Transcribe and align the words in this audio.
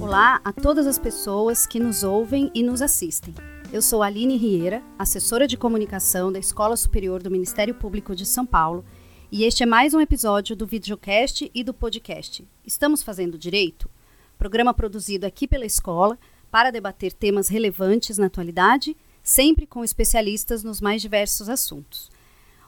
Olá 0.00 0.40
a 0.44 0.52
todas 0.52 0.86
as 0.86 0.98
pessoas 0.98 1.66
que 1.66 1.80
nos 1.80 2.02
ouvem 2.02 2.50
e 2.54 2.62
nos 2.62 2.82
assistem. 2.82 3.34
Eu 3.72 3.80
sou 3.80 4.02
Aline 4.02 4.36
Rieira, 4.36 4.82
assessora 4.98 5.46
de 5.46 5.56
comunicação 5.56 6.32
da 6.32 6.38
Escola 6.38 6.76
Superior 6.76 7.22
do 7.22 7.30
Ministério 7.30 7.74
Público 7.74 8.14
de 8.14 8.26
São 8.26 8.44
Paulo, 8.44 8.84
e 9.32 9.44
este 9.44 9.62
é 9.62 9.66
mais 9.66 9.94
um 9.94 10.00
episódio 10.00 10.56
do 10.56 10.66
videocast 10.66 11.48
e 11.54 11.62
do 11.62 11.72
podcast. 11.72 12.44
Estamos 12.66 13.02
fazendo 13.02 13.38
direito? 13.38 13.88
Programa 14.36 14.74
produzido 14.74 15.24
aqui 15.24 15.46
pela 15.46 15.64
escola 15.64 16.18
para 16.50 16.72
debater 16.72 17.12
temas 17.12 17.46
relevantes 17.46 18.18
na 18.18 18.26
atualidade, 18.26 18.96
sempre 19.22 19.66
com 19.66 19.84
especialistas 19.84 20.64
nos 20.64 20.80
mais 20.80 21.00
diversos 21.00 21.48
assuntos. 21.48 22.09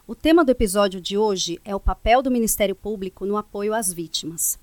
O 0.05 0.17
tema 0.17 0.45
do 0.45 0.51
episódio 0.51 1.01
de 1.01 1.17
hoje 1.17 1.61
é 1.65 1.77
o 1.77 1.81
papel 1.81 2.23
do 2.23 2.31
Ministério 2.31 2.75
Público 2.75 3.25
no 3.25 3.37
apoio 3.37 3.73
às 3.73 3.93
vítimas. 3.93 4.59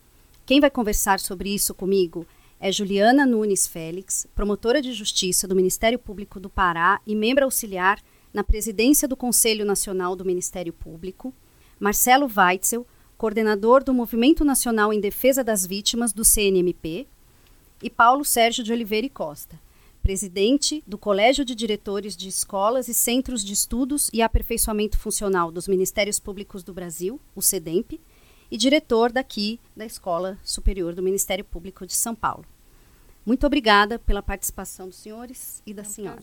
Quem 0.46 0.60
vai 0.60 0.70
conversar 0.70 1.18
sobre 1.18 1.50
isso 1.56 1.74
comigo 1.74 2.28
é 2.60 2.70
Juliana 2.74 3.26
Nunes 3.26 3.66
Félix, 3.66 4.28
promotora 4.36 4.82
de 4.82 4.92
justiça 4.92 5.48
do 5.48 5.56
Ministério 5.56 5.98
Público 5.98 6.42
do 6.42 6.50
Pará 6.50 7.00
e 7.08 7.16
membro 7.16 7.46
auxiliar 7.46 8.02
na 8.34 8.44
presidência 8.44 9.08
do 9.08 9.16
Conselho 9.16 9.64
Nacional 9.64 10.14
do 10.14 10.26
Ministério 10.26 10.74
Público, 10.74 11.34
Marcelo 11.80 12.30
Weitzel, 12.30 12.86
coordenador 13.18 13.82
do 13.82 13.94
Movimento 13.94 14.44
Nacional 14.44 14.92
em 14.92 15.00
Defesa 15.00 15.42
das 15.42 15.66
Vítimas 15.66 16.12
do 16.12 16.26
CNMP, 16.26 17.08
e 17.82 17.90
Paulo 17.90 18.26
Sérgio 18.26 18.62
de 18.62 18.74
Oliveira 18.74 19.08
e 19.08 19.10
Costa, 19.10 19.58
presidente 20.02 20.84
do 20.88 20.98
Colégio 20.98 21.46
de 21.46 21.54
Diretores 21.54 22.16
de 22.16 22.28
Escolas 22.28 22.88
e 22.88 22.94
Centros 22.94 23.44
de 23.44 23.54
Estudos 23.54 24.10
e 24.14 24.22
Aperfeiçoamento 24.22 24.98
Funcional 24.98 25.52
dos 25.52 25.68
Ministérios 25.68 26.20
Públicos 26.20 26.64
do 26.64 26.74
Brasil, 26.74 27.20
o 27.36 27.42
SEDEMP, 27.42 28.00
e 28.52 28.58
diretor 28.58 29.12
daqui 29.12 29.60
da 29.76 29.86
Escola 29.86 30.38
Superior 30.44 30.94
do 30.94 31.04
Ministério 31.04 31.46
Público 31.46 31.86
de 31.86 31.96
São 31.96 32.16
Paulo. 32.16 32.46
Muito 33.26 33.46
obrigada 33.46 34.00
pela 34.00 34.24
participação 34.24 34.88
dos 34.88 34.98
senhores 34.98 35.62
e 35.66 35.74
da 35.74 35.84
é 35.84 35.86
um 35.86 35.90
senhora. 35.90 36.20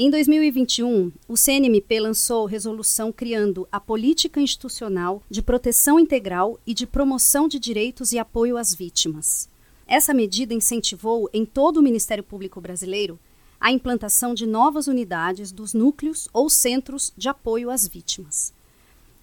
Em 0.00 0.08
2021, 0.10 1.10
o 1.26 1.36
CNMP 1.36 1.98
lançou 1.98 2.46
resolução 2.46 3.10
criando 3.10 3.66
a 3.72 3.80
Política 3.80 4.40
Institucional 4.40 5.20
de 5.28 5.42
Proteção 5.42 5.98
Integral 5.98 6.56
e 6.64 6.72
de 6.72 6.86
Promoção 6.86 7.48
de 7.48 7.58
Direitos 7.58 8.12
e 8.12 8.18
Apoio 8.18 8.56
às 8.56 8.72
Vítimas. 8.72 9.48
Essa 9.88 10.12
medida 10.12 10.52
incentivou 10.52 11.30
em 11.32 11.46
todo 11.46 11.78
o 11.78 11.82
Ministério 11.82 12.22
Público 12.22 12.60
brasileiro 12.60 13.18
a 13.58 13.72
implantação 13.72 14.34
de 14.34 14.46
novas 14.46 14.86
unidades 14.86 15.50
dos 15.50 15.72
núcleos 15.72 16.28
ou 16.30 16.50
centros 16.50 17.10
de 17.16 17.26
apoio 17.26 17.70
às 17.70 17.88
vítimas. 17.88 18.52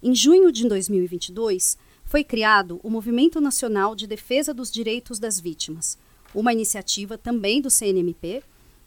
Em 0.02 0.12
junho 0.12 0.50
de 0.50 0.68
2022, 0.68 1.78
foi 2.04 2.24
criado 2.24 2.80
o 2.82 2.90
Movimento 2.90 3.40
Nacional 3.40 3.94
de 3.94 4.08
Defesa 4.08 4.52
dos 4.52 4.70
Direitos 4.70 5.20
das 5.20 5.38
Vítimas, 5.38 5.96
uma 6.34 6.52
iniciativa 6.52 7.16
também 7.16 7.62
do 7.62 7.70
CNMP, 7.70 8.42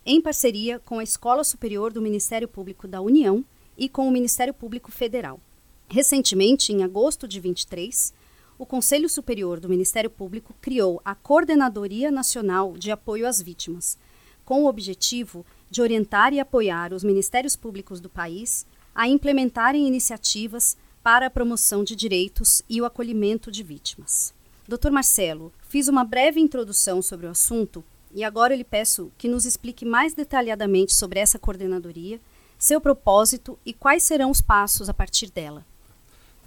em 0.06 0.22
parceria 0.22 0.80
com 0.80 1.00
a 1.00 1.04
Escola 1.04 1.46
Superior 1.46 1.94
do 1.94 2.02
Ministério 2.02 2.48
Público 2.48 2.90
da 2.90 3.00
União 3.00 3.44
e 3.78 3.88
com 3.88 4.06
o 4.06 4.12
Ministério 4.12 4.54
Público 4.54 4.92
Federal. 4.92 5.40
Recentemente, 5.88 6.74
em 6.74 6.84
agosto 6.84 7.26
de 7.26 7.40
23, 7.40 8.14
o 8.60 8.66
Conselho 8.66 9.08
Superior 9.08 9.58
do 9.58 9.70
Ministério 9.70 10.10
Público 10.10 10.54
criou 10.60 11.02
a 11.06 11.16
Coordenadoria 11.16 12.12
Nacional 12.12 12.74
de 12.78 12.92
Apoio 12.92 13.26
às 13.26 13.42
Vítimas, 13.42 13.98
com 14.44 14.66
o 14.66 14.68
objetivo 14.68 15.46
de 15.72 15.82
orientar 15.82 16.34
e 16.34 16.42
apoiar 16.42 16.92
os 16.92 17.02
ministérios 17.02 17.56
públicos 17.56 18.02
do 18.02 18.10
país 18.10 18.66
a 18.94 19.08
implementarem 19.08 19.88
iniciativas 19.88 20.76
para 21.02 21.28
a 21.28 21.30
promoção 21.30 21.86
de 21.86 21.96
direitos 21.96 22.62
e 22.68 22.82
o 22.82 22.86
acolhimento 22.86 23.50
de 23.50 23.64
vítimas. 23.64 24.34
Dr. 24.68 24.92
Marcelo, 24.92 25.54
fiz 25.70 25.88
uma 25.88 26.04
breve 26.04 26.42
introdução 26.42 27.02
sobre 27.02 27.28
o 27.28 27.30
assunto 27.30 27.82
e 28.14 28.26
agora 28.26 28.58
lhe 28.58 28.66
peço 28.66 29.10
que 29.18 29.30
nos 29.30 29.46
explique 29.46 29.86
mais 29.86 30.14
detalhadamente 30.14 30.94
sobre 30.94 31.20
essa 31.20 31.40
coordenadoria, 31.40 32.20
seu 32.58 32.82
propósito 32.82 33.58
e 33.66 33.72
quais 33.72 34.04
serão 34.04 34.30
os 34.30 34.42
passos 34.42 34.90
a 34.90 34.94
partir 34.94 35.32
dela. 35.32 35.66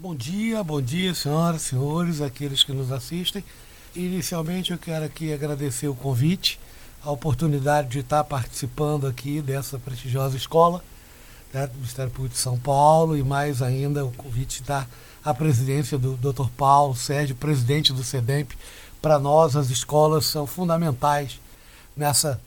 Bom 0.02 0.16
dia, 0.16 0.64
bom 0.64 0.82
dia, 0.82 1.14
senhoras, 1.14 1.62
senhores, 1.62 2.20
aqueles 2.20 2.64
que 2.64 2.72
nos 2.72 2.90
assistem. 2.90 3.44
Inicialmente 3.94 4.72
eu 4.72 4.78
quero 4.78 5.04
aqui 5.04 5.32
agradecer 5.32 5.86
o 5.86 5.94
convite, 5.94 6.58
a 7.04 7.10
oportunidade 7.12 7.90
de 7.90 8.00
estar 8.00 8.24
participando 8.24 9.06
aqui 9.06 9.40
dessa 9.40 9.78
prestigiosa 9.78 10.36
escola 10.36 10.82
né, 11.54 11.68
do 11.68 11.74
Ministério 11.74 12.10
Público 12.10 12.34
de 12.34 12.40
São 12.40 12.58
Paulo 12.58 13.16
e 13.16 13.22
mais 13.22 13.62
ainda 13.62 14.04
o 14.04 14.10
convite 14.10 14.64
da 14.64 14.88
a 15.24 15.32
presidência 15.32 15.96
do 15.96 16.16
Dr. 16.16 16.48
Paulo 16.56 16.96
Sérgio, 16.96 17.36
presidente 17.36 17.92
do 17.92 18.02
SEDEMP. 18.02 18.58
Para 19.00 19.20
nós, 19.20 19.54
as 19.54 19.70
escolas 19.70 20.26
são 20.26 20.48
fundamentais 20.48 21.38
nessa 21.96 22.40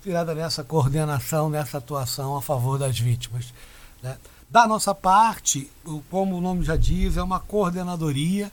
tirada 0.00 0.32
nessa 0.32 0.62
coordenação, 0.62 1.50
nessa 1.50 1.78
atuação 1.78 2.36
a 2.36 2.40
favor 2.40 2.78
das 2.78 2.96
vítimas. 2.96 3.52
Né? 4.00 4.16
Da 4.50 4.66
nossa 4.66 4.92
parte, 4.92 5.70
como 6.10 6.36
o 6.36 6.40
nome 6.40 6.64
já 6.64 6.74
diz, 6.74 7.16
é 7.16 7.22
uma 7.22 7.38
coordenadoria 7.38 8.50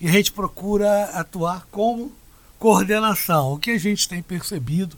e 0.00 0.06
a 0.06 0.12
gente 0.12 0.30
procura 0.30 1.06
atuar 1.06 1.66
como 1.72 2.12
coordenação. 2.56 3.54
O 3.54 3.58
que 3.58 3.72
a 3.72 3.78
gente 3.78 4.08
tem 4.08 4.22
percebido 4.22 4.96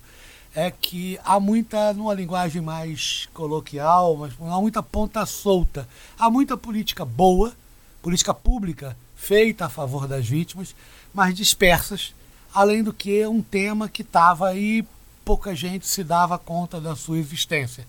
é 0.54 0.70
que 0.70 1.18
há 1.24 1.40
muita, 1.40 1.94
numa 1.94 2.12
linguagem 2.12 2.60
mais 2.60 3.30
coloquial, 3.32 4.14
mas 4.14 4.34
há 4.38 4.60
muita 4.60 4.82
ponta 4.82 5.24
solta, 5.24 5.88
há 6.18 6.28
muita 6.28 6.54
política 6.54 7.02
boa, 7.02 7.54
política 8.02 8.34
pública 8.34 8.94
feita 9.16 9.64
a 9.64 9.70
favor 9.70 10.06
das 10.06 10.26
vítimas, 10.26 10.74
mas 11.14 11.34
dispersas, 11.34 12.14
além 12.52 12.82
do 12.82 12.92
que 12.92 13.26
um 13.26 13.40
tema 13.40 13.88
que 13.88 14.02
estava 14.02 14.48
aí, 14.48 14.86
pouca 15.24 15.54
gente 15.54 15.86
se 15.86 16.04
dava 16.04 16.38
conta 16.38 16.78
da 16.78 16.94
sua 16.94 17.18
existência. 17.18 17.86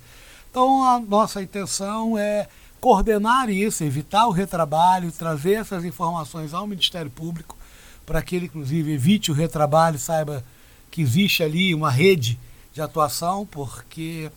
Então 0.54 0.84
a 0.84 1.00
nossa 1.00 1.42
intenção 1.42 2.16
é 2.16 2.48
coordenar 2.80 3.50
isso, 3.50 3.84
evitar 3.84 4.28
o 4.28 4.32
retrabalho, 4.32 5.12
trazer 5.12 5.54
essas 5.54 5.84
informações 5.84 6.54
ao 6.54 6.68
Ministério 6.68 7.10
Público, 7.10 7.58
para 8.06 8.22
que 8.22 8.36
ele, 8.36 8.46
inclusive, 8.46 8.94
evite 8.94 9.32
o 9.32 9.34
retrabalho, 9.34 9.98
saiba 9.98 10.46
que 10.92 11.02
existe 11.02 11.42
ali 11.42 11.74
uma 11.74 11.90
rede 11.90 12.40
de 12.72 12.84
atuação, 12.84 13.48
porque 13.48 14.32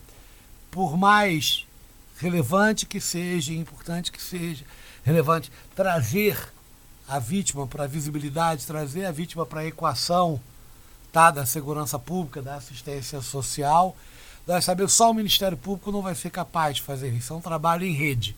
por 0.71 0.97
mais 0.97 1.67
relevante 2.17 2.87
que 2.87 2.99
seja, 2.99 3.53
importante 3.53 4.11
que 4.11 4.19
seja, 4.19 4.65
relevante 5.03 5.51
trazer 5.75 6.51
a 7.07 7.19
vítima 7.19 7.67
para 7.67 7.83
a 7.83 7.87
visibilidade, 7.87 8.65
trazer 8.65 9.05
a 9.05 9.11
vítima 9.11 9.45
para 9.45 9.59
a 9.59 9.67
equação 9.67 10.41
tá, 11.11 11.29
da 11.29 11.45
segurança 11.45 11.99
pública, 11.99 12.41
da 12.41 12.55
assistência 12.55 13.21
social, 13.21 13.95
nós 14.47 14.63
sabemos 14.63 14.93
só 14.93 15.11
o 15.11 15.13
Ministério 15.13 15.57
Público 15.57 15.91
não 15.91 16.01
vai 16.01 16.15
ser 16.15 16.29
capaz 16.29 16.77
de 16.77 16.83
fazer 16.83 17.09
isso, 17.09 17.33
é 17.33 17.35
um 17.35 17.41
trabalho 17.41 17.85
em 17.85 17.93
rede. 17.93 18.35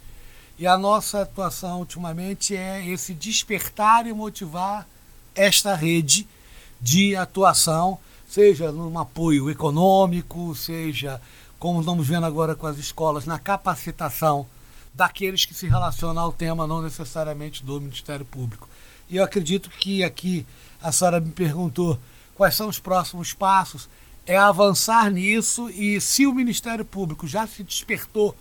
E 0.58 0.68
a 0.68 0.78
nossa 0.78 1.22
atuação 1.22 1.80
ultimamente 1.80 2.56
é 2.56 2.86
esse 2.86 3.14
despertar 3.14 4.06
e 4.08 4.14
motivar 4.14 4.88
esta 5.36 5.76
rede 5.76 6.28
de 6.82 7.16
atuação 7.16 7.98
seja 8.30 8.72
num 8.72 8.98
apoio 9.00 9.50
econômico, 9.50 10.54
seja, 10.54 11.20
como 11.58 11.80
estamos 11.80 12.08
vendo 12.08 12.26
agora 12.28 12.56
com 12.56 12.68
as 12.68 12.78
escolas, 12.78 13.26
na 13.26 13.40
capacitação 13.40 14.46
daqueles 14.94 15.46
que 15.46 15.54
se 15.54 15.68
relacionam 15.68 16.22
ao 16.22 16.32
tema, 16.32 16.68
não 16.68 16.82
necessariamente 16.82 17.64
do 17.64 17.82
Ministério 17.82 18.26
Público. 18.26 18.70
E 19.10 19.16
eu 19.16 19.24
acredito 19.24 19.70
que 19.70 20.04
aqui 20.04 20.46
a 20.82 20.92
senhora 20.92 21.20
me 21.20 21.32
perguntou 21.32 21.98
quais 22.36 22.54
são 22.54 22.68
os 22.68 22.78
próximos 22.78 23.34
passos, 23.34 23.90
é 24.30 24.38
avançar 24.38 25.10
nisso 25.10 25.72
e 25.72 26.00
se 26.00 26.28
o 26.28 26.34
Ministério 26.36 26.86
Público 26.86 27.28
já 27.28 27.48
se 27.48 27.64
despertou 27.64 28.38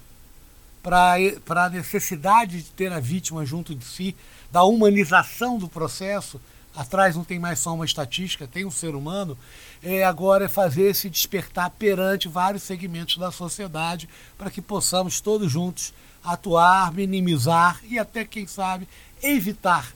para 0.83 1.17
a 1.65 1.69
necessidade 1.71 2.59
de 2.59 2.71
ter 2.73 2.93
a 2.93 3.01
vítima 3.01 3.43
junto 3.47 3.75
de 3.75 3.87
si, 3.87 4.15
da 4.53 4.63
humanização 4.65 5.57
do 5.57 5.67
processo, 5.67 6.39
atrás 6.77 7.17
não 7.17 7.25
tem 7.25 7.39
mais 7.39 7.59
só 7.59 7.73
uma 7.73 7.87
estatística, 7.87 8.47
tem 8.47 8.67
um 8.67 8.71
ser 8.71 8.95
humano, 8.95 9.37
é, 9.83 10.05
agora 10.05 10.45
é 10.45 10.49
fazer 10.49 10.91
esse 10.91 11.09
despertar 11.09 11.71
perante 11.71 12.29
vários 12.29 12.65
segmentos 12.65 13.17
da 13.17 13.33
sociedade 13.33 14.11
para 14.37 14.51
que 14.51 14.61
possamos 14.61 15.23
todos 15.23 15.51
juntos 15.51 15.95
atuar, 16.23 16.93
minimizar 16.93 17.81
e 17.83 17.99
até, 17.99 18.27
quem 18.27 18.47
sabe, 18.47 18.87
evitar 19.23 19.91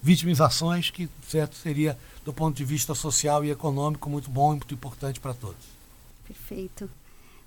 vitimizações, 0.00 0.90
que 0.90 1.08
certo 1.28 1.56
seria, 1.56 1.98
do 2.24 2.32
ponto 2.32 2.56
de 2.56 2.64
vista 2.64 2.94
social 2.94 3.44
e 3.44 3.50
econômico, 3.50 4.08
muito 4.08 4.30
bom 4.30 4.52
e 4.52 4.56
muito 4.56 4.74
importante 4.74 5.20
para 5.20 5.34
todos. 5.34 5.64
Perfeito. 6.26 6.90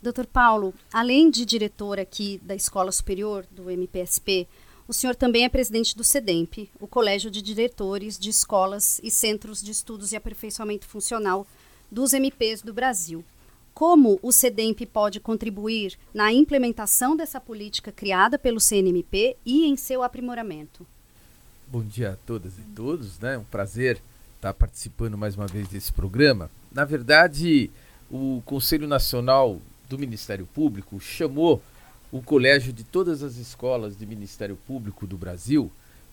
Doutor 0.02 0.28
Paulo, 0.28 0.74
além 0.94 1.32
de 1.32 1.44
diretor 1.44 2.00
aqui 2.00 2.40
da 2.44 2.56
Escola 2.56 2.92
Superior 2.92 3.46
do 3.50 3.72
MPSP, 3.72 4.48
o 4.88 4.94
senhor 4.94 5.16
também 5.16 5.44
é 5.44 5.50
presidente 5.50 5.98
do 5.98 6.04
CEDEMP, 6.04 6.70
o 6.80 6.88
Colégio 6.88 7.30
de 7.32 7.42
Diretores 7.42 8.18
de 8.18 8.30
Escolas 8.30 9.02
e 9.04 9.10
Centros 9.10 9.62
de 9.62 9.72
Estudos 9.72 10.12
e 10.12 10.16
Aperfeiçoamento 10.16 10.86
Funcional 10.86 11.46
dos 11.92 12.14
MPs 12.14 12.62
do 12.62 12.74
Brasil. 12.74 13.26
como 13.78 14.18
o 14.24 14.32
CEDEMP 14.32 14.88
pode 14.88 15.20
contribuir 15.20 16.00
na 16.12 16.34
implementação 16.34 17.16
dessa 17.16 17.40
política 17.40 17.92
criada 17.92 18.40
pelo 18.40 18.60
CNMP 18.60 19.38
e 19.46 19.66
em 19.68 19.78
seu 19.78 20.02
aprimoramento. 20.02 20.84
Bom 21.68 21.84
dia 21.84 22.14
a 22.14 22.16
todas 22.16 22.58
e 22.58 22.64
todos, 22.76 23.20
né? 23.20 23.38
Um 23.38 23.44
prazer 23.44 24.02
estar 24.38 24.54
participando 24.54 25.18
mais 25.18 25.36
uma 25.36 25.48
vez 25.48 25.68
desse 25.68 25.92
programa. 25.92 26.50
Na 26.72 26.86
verdade, 26.86 27.70
o 28.10 28.42
Conselho 28.46 28.88
Nacional 28.88 29.60
do 29.90 29.98
Ministério 29.98 30.46
Público 30.46 31.00
chamou 31.00 31.62
o 32.12 32.22
colégio 32.22 32.72
de 32.72 32.84
todas 32.84 33.24
as 33.24 33.36
escolas 33.36 33.98
de 33.98 34.06
Ministério 34.06 34.56
Público 34.68 35.06
do 35.06 35.18
Brasil 35.18 35.72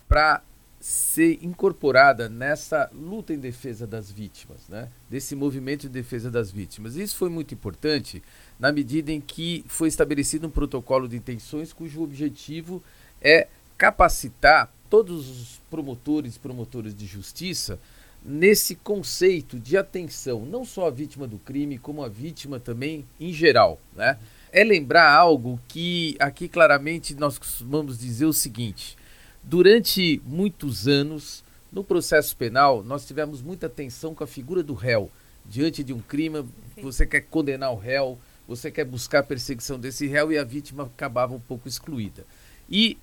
para 0.08 0.42
ser 0.80 1.38
incorporada 1.42 2.28
nessa 2.28 2.90
luta 2.92 3.32
em 3.32 3.38
defesa 3.38 3.86
das 3.86 4.10
vítimas, 4.10 4.58
né? 4.68 4.88
desse 5.08 5.34
movimento 5.34 5.82
de 5.82 5.88
defesa 5.88 6.30
das 6.30 6.50
vítimas. 6.50 6.96
Isso 6.96 7.16
foi 7.16 7.30
muito 7.30 7.54
importante 7.54 8.22
na 8.58 8.70
medida 8.70 9.10
em 9.10 9.20
que 9.20 9.64
foi 9.68 9.88
estabelecido 9.88 10.46
um 10.46 10.50
protocolo 10.50 11.08
de 11.08 11.16
intenções 11.16 11.72
cujo 11.72 12.02
objetivo 12.02 12.82
é 13.20 13.48
capacitar 13.78 14.70
todos 14.90 15.28
os 15.28 15.60
promotores 15.70 16.36
e 16.36 16.38
promotoras 16.38 16.94
de 16.94 17.06
justiça 17.06 17.78
nesse 18.24 18.74
conceito 18.74 19.58
de 19.58 19.76
atenção, 19.76 20.46
não 20.46 20.64
só 20.64 20.86
à 20.86 20.90
vítima 20.90 21.26
do 21.26 21.38
crime, 21.38 21.78
como 21.78 22.02
à 22.02 22.08
vítima 22.08 22.58
também 22.58 23.04
em 23.20 23.32
geral. 23.32 23.78
Né? 23.94 24.18
É 24.50 24.64
lembrar 24.64 25.12
algo 25.12 25.60
que 25.68 26.16
aqui 26.18 26.48
claramente 26.48 27.14
nós 27.14 27.36
costumamos 27.36 27.98
dizer 27.98 28.24
o 28.24 28.32
seguinte: 28.32 28.96
durante 29.42 30.22
muitos 30.24 30.88
anos, 30.88 31.44
no 31.70 31.84
processo 31.84 32.36
penal, 32.36 32.82
nós 32.82 33.04
tivemos 33.04 33.42
muita 33.42 33.66
atenção 33.66 34.14
com 34.14 34.24
a 34.24 34.28
figura 34.28 34.62
do 34.62 34.74
réu. 34.74 35.10
Diante 35.44 35.84
de 35.84 35.92
um 35.92 36.00
crime, 36.00 36.44
você 36.80 37.04
quer 37.04 37.20
condenar 37.22 37.70
o 37.72 37.76
réu, 37.76 38.18
você 38.48 38.70
quer 38.70 38.84
buscar 38.84 39.18
a 39.18 39.22
perseguição 39.24 39.78
desse 39.78 40.06
réu 40.06 40.32
e 40.32 40.38
a 40.38 40.44
vítima 40.44 40.84
acabava 40.84 41.34
um 41.34 41.40
pouco 41.40 41.68
excluída. 41.68 42.24
E 42.70 42.96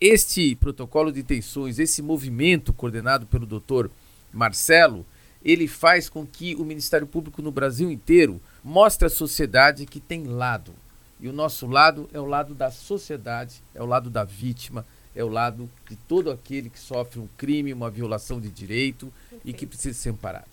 este 0.00 0.54
protocolo 0.54 1.10
de 1.10 1.20
intenções, 1.20 1.80
esse 1.80 2.02
movimento 2.02 2.72
coordenado 2.72 3.26
pelo 3.26 3.46
doutor 3.46 3.90
Marcelo, 4.32 5.04
ele 5.44 5.66
faz 5.66 6.08
com 6.08 6.26
que 6.26 6.54
o 6.54 6.64
Ministério 6.64 7.06
Público 7.06 7.42
no 7.42 7.50
Brasil 7.50 7.90
inteiro 7.90 8.40
mostre 8.62 9.06
à 9.06 9.10
sociedade 9.10 9.86
que 9.86 10.00
tem 10.00 10.24
lado. 10.24 10.72
E 11.20 11.28
o 11.28 11.32
nosso 11.32 11.66
lado 11.66 12.08
é 12.12 12.20
o 12.20 12.26
lado 12.26 12.54
da 12.54 12.70
sociedade, 12.70 13.62
é 13.74 13.82
o 13.82 13.86
lado 13.86 14.10
da 14.10 14.24
vítima, 14.24 14.84
é 15.14 15.22
o 15.22 15.28
lado 15.28 15.70
de 15.88 15.96
todo 15.96 16.30
aquele 16.30 16.70
que 16.70 16.78
sofre 16.78 17.20
um 17.20 17.28
crime, 17.36 17.72
uma 17.72 17.90
violação 17.90 18.40
de 18.40 18.50
direito 18.50 19.12
Perfeito. 19.30 19.48
e 19.48 19.52
que 19.52 19.66
precisa 19.66 19.98
ser 19.98 20.10
amparado. 20.10 20.50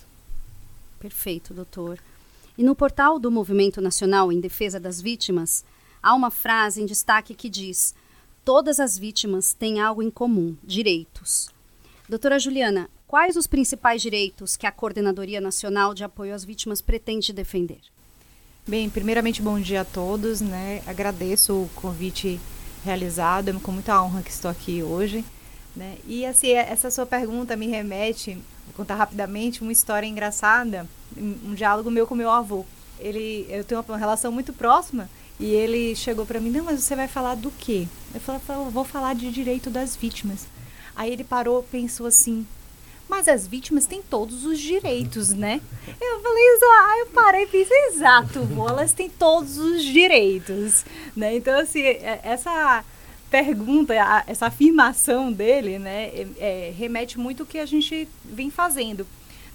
Perfeito, 1.00 1.54
doutor. 1.54 1.98
E 2.58 2.64
no 2.64 2.76
portal 2.76 3.18
do 3.18 3.32
Movimento 3.32 3.80
Nacional 3.80 4.32
em 4.32 4.40
Defesa 4.40 4.80
das 4.80 5.00
Vítimas, 5.00 5.64
há 6.04 6.14
uma 6.14 6.30
frase 6.30 6.82
em 6.82 6.86
destaque 6.86 7.34
que 7.34 7.50
diz: 7.50 7.96
Todas 8.44 8.80
as 8.80 8.98
vítimas 8.98 9.54
têm 9.54 9.80
algo 9.80 10.04
em 10.04 10.12
comum, 10.12 10.58
direitos. 10.64 11.50
Doutora 12.08 12.38
Juliana, 12.38 12.90
Quais 13.10 13.36
os 13.36 13.48
principais 13.48 14.04
direitos 14.04 14.56
que 14.56 14.68
a 14.68 14.72
Coordenadoria 14.72 15.42
Nacional 15.42 15.96
de 15.96 16.04
Apoio 16.04 16.32
às 16.32 16.46
Vítimas 16.46 16.80
pretende 16.80 17.34
defender? 17.34 17.80
Bem, 18.68 18.88
primeiramente, 18.88 19.42
bom 19.42 19.60
dia 19.60 19.82
a 19.82 19.84
todos. 19.84 20.42
Né? 20.42 20.84
Agradeço 20.86 21.54
o 21.54 21.70
convite 21.74 22.40
realizado, 22.86 23.50
é 23.50 23.54
com 23.54 23.72
muita 23.72 24.00
honra 24.00 24.22
que 24.22 24.30
estou 24.30 24.52
aqui 24.52 24.84
hoje. 24.84 25.26
Né? 25.76 25.98
E 26.06 26.24
assim, 26.24 26.52
essa 26.52 26.92
sua 26.92 27.04
pergunta 27.04 27.56
me 27.56 27.66
remete, 27.66 28.36
vou 28.68 28.76
contar 28.76 28.94
rapidamente, 28.94 29.64
uma 29.64 29.72
história 29.72 30.06
engraçada, 30.06 30.88
um 31.18 31.56
diálogo 31.56 31.90
meu 31.90 32.06
com 32.06 32.14
meu 32.14 32.30
avô. 32.30 32.64
Ele, 33.00 33.48
eu 33.50 33.64
tenho 33.64 33.84
uma 33.88 33.98
relação 33.98 34.32
muito 34.32 34.54
próxima 34.54 35.10
e 35.40 35.46
ele 35.48 35.96
chegou 35.96 36.28
para 36.28 36.40
mim, 36.40 36.52
não, 36.52 36.66
mas 36.66 36.84
você 36.84 36.96
vai 36.96 37.08
falar 37.08 37.34
do 37.34 37.50
quê? 37.50 37.88
Eu 38.14 38.22
falei, 38.22 38.40
vou 38.70 38.86
falar 38.86 39.16
de 39.16 39.32
direito 39.32 39.72
das 39.72 39.96
vítimas. 39.96 40.46
Aí 40.96 41.12
ele 41.12 41.24
parou, 41.24 41.64
pensou 41.64 42.06
assim, 42.06 42.46
mas 43.10 43.28
as 43.28 43.48
vítimas 43.48 43.88
têm 43.88 44.02
todos 44.02 44.46
os 44.46 44.60
direitos, 44.60 45.30
né? 45.30 45.60
Eu 46.00 46.22
falei 46.22 46.44
isso, 46.56 46.66
aí 46.66 47.00
eu 47.00 47.06
parei 47.08 47.44
e 47.44 47.48
pensei, 47.48 47.78
exato, 47.88 48.48
elas 48.70 48.94
têm 48.94 49.10
todos 49.10 49.58
os 49.58 49.84
direitos, 49.84 50.86
né? 51.16 51.36
Então, 51.36 51.60
assim, 51.60 51.82
é, 51.82 52.20
essa 52.24 52.86
pergunta, 53.30 53.94
essa 54.26 54.48
afirmação 54.48 55.32
dele, 55.32 55.78
né, 55.78 56.08
é, 56.08 56.28
é, 56.38 56.74
remete 56.76 57.20
muito 57.20 57.44
ao 57.44 57.48
que 57.48 57.60
a 57.60 57.66
gente 57.66 58.08
vem 58.24 58.50
fazendo. 58.50 59.06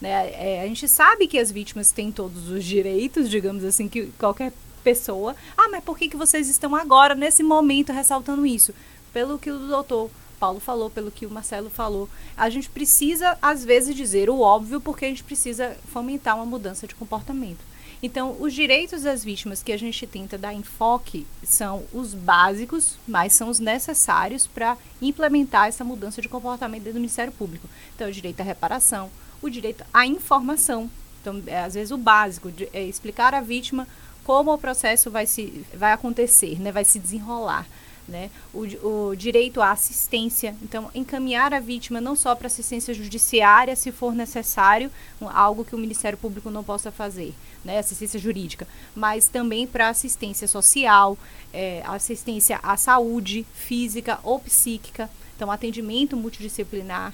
Né? 0.01 0.11
É, 0.11 0.63
a 0.63 0.67
gente 0.67 0.87
sabe 0.87 1.27
que 1.27 1.39
as 1.39 1.51
vítimas 1.51 1.91
têm 1.91 2.13
todos 2.13 2.51
os 2.51 2.65
direitos, 2.65 3.29
digamos 3.29 3.65
assim, 3.65 3.89
que 3.89 4.07
qualquer 4.19 4.53
pessoa. 4.83 5.35
Ah, 5.57 5.69
mas 5.71 5.83
por 5.83 5.97
que, 5.97 6.09
que 6.09 6.17
vocês 6.17 6.49
estão 6.49 6.75
agora, 6.77 7.15
nesse 7.15 7.43
momento, 7.43 7.93
ressaltando 7.93 8.45
isso? 8.45 8.75
Pelo 9.13 9.39
que 9.39 9.51
o 9.51 9.59
doutor 9.59 10.11
Paulo 10.35 10.61
falou, 10.61 10.91
pelo 10.91 11.11
que 11.11 11.27
o 11.27 11.31
Marcelo 11.31 11.71
falou. 11.71 12.09
A 12.37 12.51
gente 12.51 12.69
precisa, 12.69 13.39
às 13.41 13.65
vezes, 13.65 13.95
dizer 13.95 14.29
o 14.29 14.41
óbvio, 14.41 14.81
porque 14.81 15.05
a 15.05 15.09
gente 15.09 15.25
precisa 15.25 15.77
fomentar 15.93 16.37
uma 16.37 16.47
mudança 16.47 16.87
de 16.87 16.95
comportamento. 16.95 17.65
Então, 18.03 18.37
os 18.39 18.53
direitos 18.53 19.03
das 19.03 19.25
vítimas 19.25 19.63
que 19.63 19.73
a 19.73 19.79
gente 19.79 20.07
tenta 20.07 20.37
dar 20.37 20.53
enfoque 20.53 21.27
são 21.43 21.85
os 21.93 22.13
básicos, 22.13 22.99
mas 23.09 23.33
são 23.33 23.49
os 23.49 23.59
necessários 23.59 24.47
para 24.47 24.77
implementar 25.01 25.69
essa 25.69 25.83
mudança 25.83 26.21
de 26.21 26.29
comportamento 26.29 26.85
do 26.85 26.95
Ministério 26.95 27.33
Público. 27.33 27.67
Então, 27.95 28.07
o 28.07 28.13
direito 28.13 28.41
à 28.41 28.45
reparação, 28.45 29.11
o 29.41 29.49
direito 29.49 29.85
à 29.93 30.07
informação. 30.07 30.91
Então, 31.23 31.43
é, 31.47 31.61
às 31.61 31.73
vezes, 31.73 31.93
o 31.93 31.97
básico, 31.97 32.51
de, 32.51 32.69
é 32.75 32.83
explicar 32.83 33.33
à 33.33 33.41
vítima 33.41 33.89
como 34.23 34.53
o 34.53 34.59
processo 34.59 35.11
vai, 35.11 35.27
se, 35.27 35.65
vai 35.75 35.93
acontecer, 35.93 36.61
né, 36.61 36.71
vai 36.71 36.85
se 36.85 36.99
desenrolar 36.99 37.67
né? 38.07 38.31
O, 38.53 38.61
o, 38.87 39.17
direito 39.17 39.61
à 39.61 39.71
assistência. 39.71 40.55
Então, 40.63 40.91
encaminhar 40.95 41.55
a 41.55 41.61
vítima 41.61 42.01
não 42.01 42.15
só 42.15 42.35
para 42.35 42.47
assistência 42.47 42.93
judiciária, 42.93 43.75
se 43.75 43.91
for 43.91 44.15
necessário, 44.15 44.91
algo 45.21 45.65
que 45.65 45.75
o 45.75 45.79
Ministério 45.79 46.19
Público 46.19 46.51
não 46.51 46.63
possa 46.63 46.93
fazer, 46.93 47.35
né? 47.65 47.79
assistência 47.79 48.21
jurídica, 48.21 48.67
mas 48.95 49.29
também 49.29 49.67
para 49.67 49.89
assistência 49.89 50.47
social, 50.47 51.19
é, 51.53 51.83
assistência 51.87 52.61
à 52.63 52.77
saúde 52.77 53.47
física 53.55 54.19
ou 54.23 54.39
psíquica. 54.39 55.11
Então, 55.37 55.51
atendimento 55.51 56.17
multidisciplinar? 56.17 57.13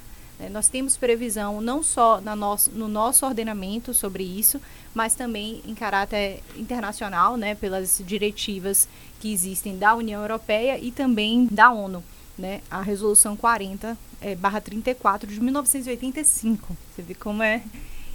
Nós 0.48 0.68
temos 0.68 0.96
previsão 0.96 1.60
não 1.60 1.82
só 1.82 2.20
na 2.20 2.34
nosso, 2.34 2.70
no 2.70 2.88
nosso 2.88 3.26
ordenamento 3.26 3.92
sobre 3.92 4.22
isso, 4.24 4.60
mas 4.94 5.14
também 5.14 5.60
em 5.66 5.74
caráter 5.74 6.42
internacional, 6.56 7.36
né, 7.36 7.54
pelas 7.54 8.00
diretivas 8.04 8.88
que 9.20 9.32
existem 9.32 9.76
da 9.76 9.94
União 9.94 10.22
Europeia 10.22 10.78
e 10.78 10.90
também 10.90 11.46
da 11.46 11.70
ONU. 11.70 12.02
Né, 12.38 12.62
a 12.70 12.80
Resolução 12.80 13.36
40 13.36 13.98
é, 14.20 14.34
barra 14.34 14.60
34 14.62 15.30
de 15.30 15.40
1985. 15.40 16.76
Você 16.94 17.02
vê 17.02 17.14
como 17.14 17.42
é. 17.42 17.62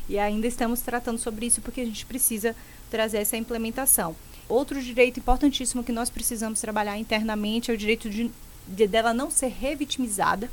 E 0.07 0.17
ainda 0.17 0.47
estamos 0.47 0.81
tratando 0.81 1.19
sobre 1.19 1.45
isso 1.45 1.61
porque 1.61 1.81
a 1.81 1.85
gente 1.85 2.05
precisa 2.05 2.55
trazer 2.89 3.17
essa 3.17 3.37
implementação. 3.37 4.15
Outro 4.47 4.81
direito 4.81 5.19
importantíssimo 5.19 5.83
que 5.83 5.91
nós 5.91 6.09
precisamos 6.09 6.61
trabalhar 6.61 6.97
internamente 6.97 7.71
é 7.71 7.73
o 7.73 7.77
direito 7.77 8.09
de, 8.09 8.31
de 8.67 8.87
dela 8.87 9.13
não 9.13 9.31
ser 9.31 9.47
revitimizada, 9.47 10.49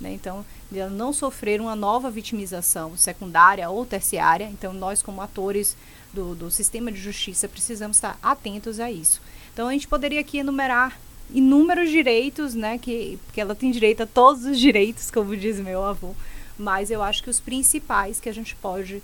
né? 0.00 0.12
Então, 0.12 0.44
de 0.70 0.78
ela 0.78 0.90
não 0.90 1.12
sofrer 1.12 1.60
uma 1.60 1.76
nova 1.76 2.10
vitimização 2.10 2.96
secundária 2.96 3.68
ou 3.68 3.86
terciária. 3.86 4.44
Então, 4.44 4.72
nós, 4.72 5.02
como 5.02 5.20
atores 5.20 5.76
do, 6.12 6.34
do 6.34 6.50
sistema 6.50 6.90
de 6.90 7.00
justiça, 7.00 7.48
precisamos 7.48 7.96
estar 7.96 8.18
atentos 8.22 8.80
a 8.80 8.90
isso. 8.90 9.20
Então, 9.52 9.68
a 9.68 9.72
gente 9.72 9.88
poderia 9.88 10.20
aqui 10.20 10.38
enumerar 10.38 10.98
inúmeros 11.30 11.90
direitos, 11.90 12.54
né? 12.54 12.78
Que, 12.78 13.18
porque 13.26 13.40
ela 13.40 13.54
tem 13.54 13.70
direito 13.70 14.02
a 14.02 14.06
todos 14.06 14.44
os 14.44 14.58
direitos, 14.58 15.10
como 15.10 15.36
diz 15.36 15.58
meu 15.60 15.84
avô. 15.84 16.14
Mas 16.58 16.90
eu 16.90 17.02
acho 17.02 17.22
que 17.22 17.30
os 17.30 17.40
principais 17.40 18.20
que 18.20 18.28
a 18.28 18.34
gente 18.34 18.54
pode 18.56 19.02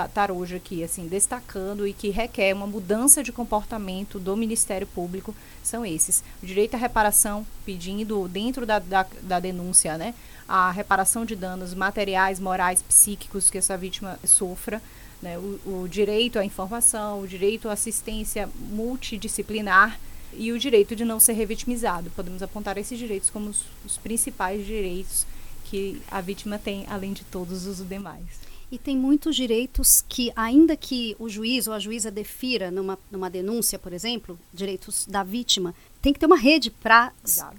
estar 0.00 0.30
hoje 0.30 0.56
aqui, 0.56 0.82
assim, 0.82 1.06
destacando 1.06 1.86
e 1.86 1.92
que 1.92 2.08
requer 2.08 2.54
uma 2.54 2.66
mudança 2.66 3.22
de 3.22 3.30
comportamento 3.30 4.18
do 4.18 4.36
Ministério 4.36 4.86
Público 4.86 5.34
são 5.62 5.84
esses. 5.84 6.24
O 6.42 6.46
direito 6.46 6.74
à 6.74 6.78
reparação, 6.78 7.46
pedindo 7.66 8.26
dentro 8.28 8.64
da, 8.64 8.78
da, 8.78 9.06
da 9.22 9.38
denúncia, 9.38 9.98
né, 9.98 10.14
a 10.52 10.70
reparação 10.70 11.24
de 11.24 11.34
danos 11.34 11.72
materiais, 11.72 12.38
morais, 12.38 12.82
psíquicos 12.82 13.50
que 13.50 13.56
essa 13.56 13.74
vítima 13.74 14.18
sofra, 14.22 14.82
né, 15.22 15.38
o, 15.38 15.58
o 15.64 15.88
direito 15.88 16.38
à 16.38 16.44
informação, 16.44 17.22
o 17.22 17.26
direito 17.26 17.70
à 17.70 17.72
assistência 17.72 18.46
multidisciplinar 18.68 19.98
e 20.34 20.52
o 20.52 20.58
direito 20.58 20.94
de 20.94 21.06
não 21.06 21.18
ser 21.18 21.32
revitimizado. 21.32 22.10
Podemos 22.10 22.42
apontar 22.42 22.76
esses 22.76 22.98
direitos 22.98 23.30
como 23.30 23.48
os, 23.48 23.64
os 23.82 23.96
principais 23.96 24.66
direitos 24.66 25.26
que 25.64 26.02
a 26.10 26.20
vítima 26.20 26.58
tem, 26.58 26.84
além 26.86 27.14
de 27.14 27.24
todos 27.24 27.66
os 27.66 27.78
demais. 27.88 28.51
E 28.72 28.78
tem 28.78 28.96
muitos 28.96 29.36
direitos 29.36 30.02
que, 30.08 30.32
ainda 30.34 30.74
que 30.74 31.14
o 31.18 31.28
juiz 31.28 31.66
ou 31.66 31.74
a 31.74 31.78
juíza 31.78 32.10
defira 32.10 32.70
numa, 32.70 32.98
numa 33.10 33.28
denúncia, 33.28 33.78
por 33.78 33.92
exemplo, 33.92 34.38
direitos 34.50 35.06
da 35.06 35.22
vítima, 35.22 35.74
tem 36.00 36.10
que 36.10 36.18
ter 36.18 36.24
uma 36.24 36.38
rede 36.38 36.70
para 36.70 37.12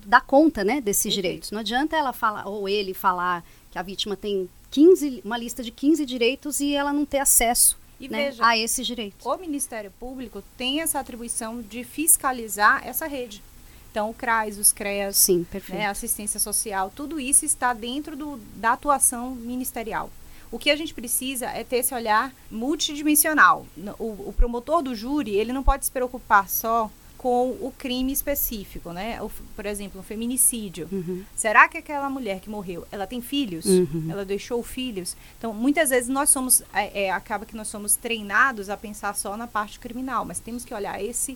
dar 0.07 0.21
conta 0.21 0.63
né, 0.63 0.81
desses 0.81 1.03
Perfeito. 1.03 1.21
direitos. 1.21 1.51
Não 1.51 1.59
adianta 1.59 1.95
ela 1.95 2.13
falar, 2.13 2.47
ou 2.47 2.67
ele 2.67 2.95
falar 2.95 3.45
que 3.69 3.77
a 3.77 3.83
vítima 3.83 4.17
tem 4.17 4.49
15, 4.71 5.21
uma 5.23 5.37
lista 5.37 5.61
de 5.61 5.69
15 5.69 6.03
direitos 6.03 6.59
e 6.59 6.73
ela 6.73 6.91
não 6.91 7.05
ter 7.05 7.19
acesso 7.19 7.77
né, 7.99 8.31
veja, 8.31 8.43
a 8.43 8.57
esses 8.57 8.87
direitos. 8.87 9.23
O 9.23 9.37
Ministério 9.37 9.91
Público 9.99 10.43
tem 10.57 10.81
essa 10.81 10.99
atribuição 10.99 11.61
de 11.61 11.83
fiscalizar 11.83 12.81
essa 12.87 13.05
rede. 13.05 13.43
Então, 13.91 14.09
o 14.09 14.15
CRAS, 14.15 14.57
os 14.57 14.71
CREAS, 14.71 15.15
Sim, 15.15 15.45
né, 15.69 15.85
assistência 15.85 16.39
social, 16.39 16.91
tudo 16.95 17.19
isso 17.19 17.45
está 17.45 17.71
dentro 17.71 18.15
do, 18.15 18.37
da 18.55 18.71
atuação 18.71 19.35
ministerial. 19.35 20.09
O 20.53 20.59
que 20.59 20.69
a 20.69 20.75
gente 20.75 20.93
precisa 20.93 21.47
é 21.47 21.63
ter 21.63 21.77
esse 21.77 21.95
olhar 21.95 22.31
multidimensional. 22.51 23.65
O, 23.97 24.29
o 24.29 24.33
promotor 24.37 24.83
do 24.83 24.93
júri, 24.93 25.31
ele 25.31 25.51
não 25.51 25.63
pode 25.63 25.83
se 25.83 25.91
preocupar 25.91 26.47
só 26.47 26.91
com 27.17 27.49
o 27.59 27.73
crime 27.75 28.13
específico, 28.13 28.91
né? 28.91 29.19
O, 29.19 29.31
por 29.55 29.65
exemplo, 29.65 29.99
um 29.99 30.03
feminicídio. 30.03 30.87
Uhum. 30.91 31.23
Será 31.35 31.67
que 31.67 31.75
aquela 31.75 32.07
mulher 32.07 32.39
que 32.39 32.51
morreu, 32.51 32.85
ela 32.91 33.07
tem 33.07 33.19
filhos? 33.19 33.65
Uhum. 33.65 34.05
Ela 34.11 34.23
deixou 34.23 34.61
filhos? 34.61 35.17
Então, 35.39 35.55
muitas 35.55 35.89
vezes 35.89 36.07
nós 36.07 36.29
somos, 36.29 36.61
é, 36.71 37.05
é, 37.05 37.11
acaba 37.11 37.47
que 37.47 37.55
nós 37.55 37.67
somos 37.67 37.95
treinados 37.95 38.69
a 38.69 38.77
pensar 38.77 39.15
só 39.15 39.35
na 39.35 39.47
parte 39.47 39.79
criminal, 39.79 40.23
mas 40.23 40.37
temos 40.37 40.63
que 40.63 40.71
olhar 40.71 41.03
esse, 41.03 41.35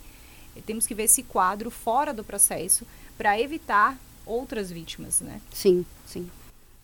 temos 0.64 0.86
que 0.86 0.94
ver 0.94 1.06
esse 1.06 1.24
quadro 1.24 1.72
fora 1.72 2.14
do 2.14 2.24
processo 2.24 2.86
para 3.18 3.40
evitar 3.42 3.98
outras 4.28 4.70
vítimas, 4.70 5.22
né? 5.22 5.42
Sim, 5.52 5.84
sim. 6.06 6.30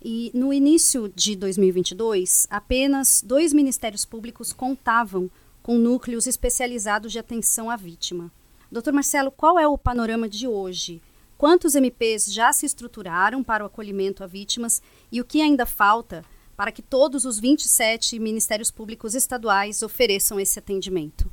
E 0.03 0.31
no 0.33 0.51
início 0.51 1.11
de 1.15 1.35
2022, 1.35 2.45
apenas 2.49 3.23
dois 3.25 3.53
ministérios 3.53 4.03
públicos 4.03 4.51
contavam 4.51 5.31
com 5.61 5.77
núcleos 5.77 6.27
especializados 6.27 7.11
de 7.11 7.19
atenção 7.19 7.69
à 7.69 7.77
vítima. 7.77 8.29
Doutor 8.69 8.91
Marcelo, 8.91 9.31
qual 9.31 9.57
é 9.57 9.65
o 9.65 9.77
panorama 9.77 10.27
de 10.27 10.45
hoje? 10.45 11.01
Quantos 11.37 11.73
MPs 11.73 12.33
já 12.33 12.51
se 12.51 12.65
estruturaram 12.65 13.41
para 13.43 13.63
o 13.63 13.67
acolhimento 13.67 14.23
a 14.23 14.27
vítimas 14.27 14.81
e 15.11 15.21
o 15.21 15.25
que 15.25 15.41
ainda 15.41 15.65
falta 15.65 16.25
para 16.55 16.71
que 16.71 16.81
todos 16.81 17.25
os 17.25 17.39
27 17.39 18.19
ministérios 18.19 18.71
públicos 18.71 19.15
estaduais 19.15 19.81
ofereçam 19.81 20.39
esse 20.39 20.59
atendimento? 20.59 21.31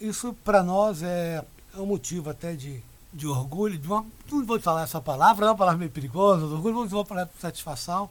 Isso, 0.00 0.34
para 0.44 0.62
nós, 0.62 1.02
é, 1.02 1.44
é, 1.74 1.78
um 1.78 1.86
motivo 1.86 2.30
até 2.30 2.54
de, 2.54 2.82
de 3.12 3.26
orgulho, 3.26 3.78
de 3.78 3.86
uma, 3.86 4.06
não 4.30 4.44
vou 4.44 4.58
falar 4.58 4.82
essa 4.82 5.00
palavra, 5.00 5.46
é 5.46 5.48
uma 5.50 5.56
palavra 5.56 5.78
meio 5.78 5.90
perigosa, 5.90 6.46
de 6.46 6.52
orgulho, 6.52 6.86
vamos 6.88 7.08
falar 7.08 7.24
de 7.24 7.38
satisfação, 7.38 8.08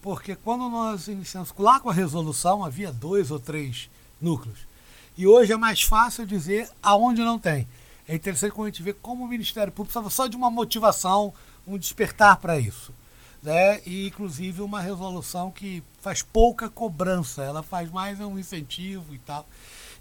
porque 0.00 0.34
quando 0.34 0.68
nós 0.68 1.08
iniciamos 1.08 1.52
lá 1.58 1.78
com 1.78 1.90
a 1.90 1.92
resolução, 1.92 2.64
havia 2.64 2.92
dois 2.92 3.30
ou 3.30 3.38
três 3.38 3.90
núcleos. 4.20 4.58
E 5.16 5.26
hoje 5.26 5.52
é 5.52 5.56
mais 5.56 5.82
fácil 5.82 6.24
dizer 6.24 6.70
aonde 6.82 7.22
não 7.22 7.38
tem. 7.38 7.66
É 8.06 8.14
interessante 8.14 8.52
quando 8.52 8.68
a 8.68 8.70
gente 8.70 8.82
vê 8.82 8.92
como 8.92 9.24
o 9.24 9.28
Ministério 9.28 9.72
Público 9.72 9.90
estava 9.90 10.08
só 10.08 10.26
de 10.26 10.36
uma 10.36 10.50
motivação, 10.50 11.34
um 11.66 11.76
despertar 11.76 12.38
para 12.38 12.58
isso. 12.58 12.94
Né? 13.42 13.82
E, 13.84 14.06
inclusive, 14.06 14.62
uma 14.62 14.80
resolução 14.80 15.50
que 15.50 15.82
faz 16.00 16.22
pouca 16.22 16.70
cobrança, 16.70 17.42
ela 17.42 17.62
faz 17.62 17.90
mais 17.90 18.18
um 18.20 18.38
incentivo 18.38 19.14
e 19.14 19.18
tal. 19.18 19.46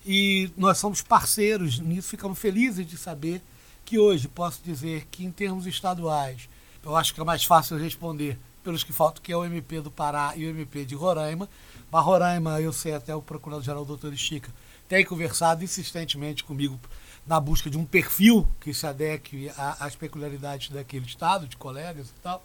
E 0.05 0.49
nós 0.55 0.77
somos 0.77 1.01
parceiros 1.01 1.79
nisso, 1.79 2.07
ficamos 2.07 2.39
felizes 2.39 2.87
de 2.87 2.97
saber 2.97 3.41
que 3.87 3.97
hoje 3.97 4.27
posso 4.27 4.61
dizer 4.61 5.07
que, 5.09 5.23
em 5.23 5.31
termos 5.31 5.65
estaduais, 5.65 6.49
eu 6.83 6.93
acho 6.93 7.13
que 7.13 7.21
é 7.21 7.23
mais 7.23 7.45
fácil 7.45 7.77
responder 7.77 8.37
pelos 8.61 8.83
que 8.83 8.91
faltam, 8.91 9.23
que 9.23 9.31
é 9.31 9.37
o 9.37 9.45
MP 9.45 9.79
do 9.79 9.89
Pará 9.89 10.33
e 10.35 10.45
o 10.45 10.49
MP 10.49 10.83
de 10.83 10.93
Roraima. 10.93 11.47
Mas 11.89 12.03
Roraima, 12.03 12.59
eu 12.59 12.73
sei 12.73 12.93
até 12.93 13.15
o 13.15 13.21
Procurador-Geral, 13.21 13.85
doutor 13.85 14.11
Estica, 14.11 14.53
tem 14.89 15.05
conversado 15.05 15.63
insistentemente 15.63 16.43
comigo 16.43 16.77
na 17.25 17.39
busca 17.39 17.69
de 17.69 17.77
um 17.77 17.85
perfil 17.85 18.45
que 18.59 18.73
se 18.73 18.85
adeque 18.85 19.49
às 19.79 19.95
peculiaridades 19.95 20.69
daquele 20.69 21.05
estado, 21.05 21.47
de 21.47 21.55
colegas 21.55 22.09
e 22.09 22.21
tal. 22.21 22.43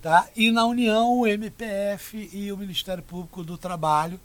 Tá? 0.00 0.26
E 0.34 0.50
na 0.50 0.64
União, 0.64 1.18
o 1.18 1.26
MPF 1.26 2.30
e 2.32 2.50
o 2.50 2.56
Ministério 2.56 3.02
Público 3.02 3.44
do 3.44 3.58
Trabalho, 3.58 4.18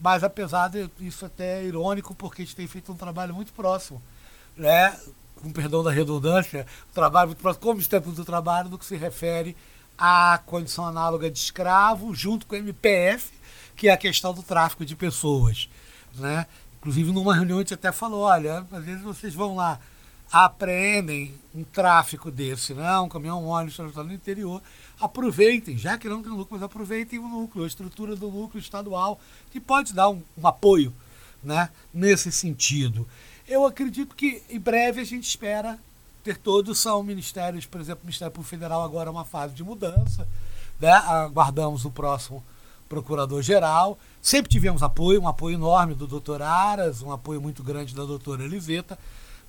mas 0.00 0.24
apesar 0.24 0.68
disso 0.98 1.26
até 1.26 1.60
é 1.60 1.64
irônico, 1.64 2.12
porque 2.12 2.42
a 2.42 2.44
gente 2.44 2.56
tem 2.56 2.66
feito 2.66 2.90
um 2.90 2.96
trabalho 2.96 3.32
muito 3.32 3.52
próximo, 3.52 4.02
né? 4.56 4.98
Com 5.38 5.50
perdão 5.50 5.82
da 5.82 5.90
redundância, 5.90 6.66
um 6.90 6.92
trabalho 6.92 7.28
muito 7.28 7.40
próximo 7.40 7.62
com 7.62 7.70
o 7.70 7.74
Ministério 7.74 8.02
Público 8.04 8.22
do 8.22 8.26
Trabalho 8.26 8.68
no 8.68 8.78
que 8.78 8.84
se 8.84 8.96
refere 8.96 9.56
à 9.96 10.40
condição 10.44 10.86
análoga 10.86 11.30
de 11.30 11.38
escravo, 11.38 12.14
junto 12.14 12.46
com 12.46 12.54
o 12.54 12.58
MPF, 12.58 13.32
que 13.76 13.88
é 13.88 13.92
a 13.92 13.96
questão 13.96 14.32
do 14.32 14.42
tráfico 14.42 14.84
de 14.84 14.94
pessoas. 14.94 15.68
Né? 16.14 16.46
Inclusive, 16.78 17.12
numa 17.12 17.34
reunião 17.34 17.58
a 17.58 17.60
gente 17.62 17.74
até 17.74 17.90
falou, 17.90 18.20
olha, 18.20 18.66
às 18.70 18.84
vezes 18.84 19.02
vocês 19.02 19.34
vão 19.34 19.56
lá, 19.56 19.80
apreendem 20.30 21.34
um 21.54 21.64
tráfico 21.64 22.30
desse, 22.30 22.74
né? 22.74 22.98
um 22.98 23.08
caminhão, 23.08 23.42
um 23.42 23.48
ônibus, 23.48 23.78
no 23.78 24.12
interior, 24.12 24.62
aproveitem, 25.00 25.76
já 25.76 25.96
que 25.96 26.08
não 26.08 26.22
tem 26.22 26.30
lucro, 26.30 26.48
mas 26.52 26.62
aproveitem 26.62 27.18
o 27.18 27.28
núcleo, 27.28 27.64
a 27.64 27.68
estrutura 27.68 28.14
do 28.14 28.30
núcleo 28.30 28.60
estadual, 28.60 29.20
que 29.50 29.58
pode 29.58 29.94
dar 29.94 30.08
um, 30.08 30.22
um 30.36 30.46
apoio 30.46 30.92
né, 31.42 31.70
nesse 31.92 32.30
sentido. 32.30 33.06
Eu 33.48 33.64
acredito 33.64 34.14
que 34.14 34.42
em 34.50 34.60
breve 34.60 35.00
a 35.00 35.04
gente 35.04 35.26
espera 35.26 35.78
ter 36.22 36.36
todos, 36.36 36.78
são 36.78 37.02
ministérios, 37.02 37.64
por 37.64 37.80
exemplo, 37.80 38.02
o 38.02 38.06
Ministério 38.06 38.30
Público 38.30 38.50
Federal 38.50 38.82
agora 38.82 39.08
é 39.08 39.10
uma 39.10 39.24
fase 39.24 39.54
de 39.54 39.64
mudança, 39.64 40.28
né? 40.78 40.92
aguardamos 40.92 41.86
o 41.86 41.90
próximo 41.90 42.44
procurador-geral. 42.90 43.98
Sempre 44.20 44.50
tivemos 44.50 44.82
apoio, 44.82 45.22
um 45.22 45.26
apoio 45.26 45.54
enorme 45.54 45.94
do 45.94 46.06
doutor 46.06 46.42
Aras, 46.42 47.00
um 47.00 47.10
apoio 47.10 47.40
muito 47.40 47.62
grande 47.62 47.94
da 47.94 48.04
doutora 48.04 48.44
Eliseta, 48.44 48.98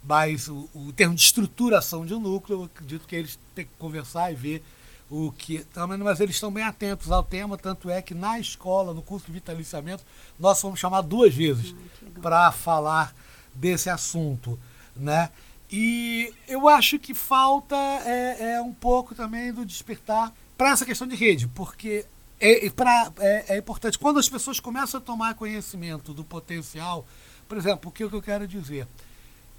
mas 0.02 0.48
o, 0.48 0.70
o 0.74 0.94
termo 0.94 1.14
de 1.14 1.22
estruturação 1.22 2.06
de 2.06 2.14
um 2.14 2.22
núcleo, 2.22 2.62
eu 2.62 2.64
acredito 2.66 3.06
que 3.06 3.18
eles 3.18 3.38
têm 3.54 3.66
que 3.66 3.72
conversar 3.78 4.32
e 4.32 4.36
ver 4.36 4.64
o 5.10 5.30
que. 5.34 5.66
Mas 6.02 6.22
eles 6.22 6.36
estão 6.36 6.52
bem 6.52 6.64
atentos 6.64 7.12
ao 7.12 7.24
tema, 7.24 7.58
tanto 7.58 7.90
é 7.90 8.02
que 8.02 8.14
na 8.14 8.40
escola, 8.40 8.94
no 8.94 9.02
curso 9.02 9.26
de 9.26 9.34
vitaliciamento, 9.34 10.06
nós 10.40 10.62
fomos 10.62 10.80
chamados 10.80 11.10
duas 11.10 11.34
vezes 11.34 11.76
ah, 11.76 12.20
para 12.22 12.52
falar 12.54 13.14
desse 13.60 13.90
assunto. 13.90 14.60
Né? 14.96 15.30
E 15.72 16.34
eu 16.48 16.68
acho 16.68 16.98
que 16.98 17.14
falta 17.14 17.76
é, 17.76 18.54
é 18.56 18.62
um 18.62 18.74
pouco 18.74 19.14
também 19.14 19.54
do 19.54 19.66
despertar 19.66 20.34
para 20.58 20.72
essa 20.72 20.86
questão 20.86 21.08
de 21.08 21.16
rede, 21.16 21.48
porque 21.48 22.06
é, 22.40 22.70
pra, 22.70 23.12
é, 23.20 23.56
é, 23.56 23.58
importante. 23.58 24.00
Quando 24.00 24.20
as 24.20 24.30
pessoas 24.30 24.60
começam 24.60 25.00
a 25.00 25.04
tomar 25.04 25.36
conhecimento 25.36 26.14
do 26.14 26.24
potencial, 26.24 27.06
por 27.48 27.58
exemplo, 27.58 27.90
o 27.90 27.92
que, 27.92 28.04
eu 28.04 28.22
quero 28.22 28.48
dizer? 28.48 28.88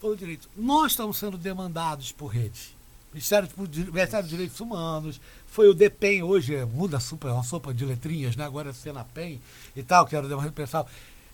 Pelo 0.01 0.17
direito, 0.17 0.49
nós 0.57 0.93
estamos 0.93 1.19
sendo 1.19 1.37
demandados 1.37 2.11
por 2.11 2.29
redes. 2.29 2.75
Ministério, 3.13 3.49
Ministério 3.59 4.29
Direitos 4.29 4.61
Humanos, 4.61 5.21
foi 5.47 5.69
o 5.69 5.75
DEPEN, 5.75 6.23
hoje 6.23 6.55
é, 6.55 6.65
muda 6.65 7.01
super, 7.01 7.29
é 7.29 7.33
uma 7.33 7.43
sopa 7.43 7.75
de 7.75 7.85
letrinhas, 7.85 8.37
né? 8.37 8.45
agora 8.45 8.71
é 8.71 8.73
Senapen 8.73 9.41
e 9.75 9.83
tal, 9.83 10.07
que 10.07 10.15
era 10.15 10.25
o 10.27 10.53
pessoal, 10.53 10.89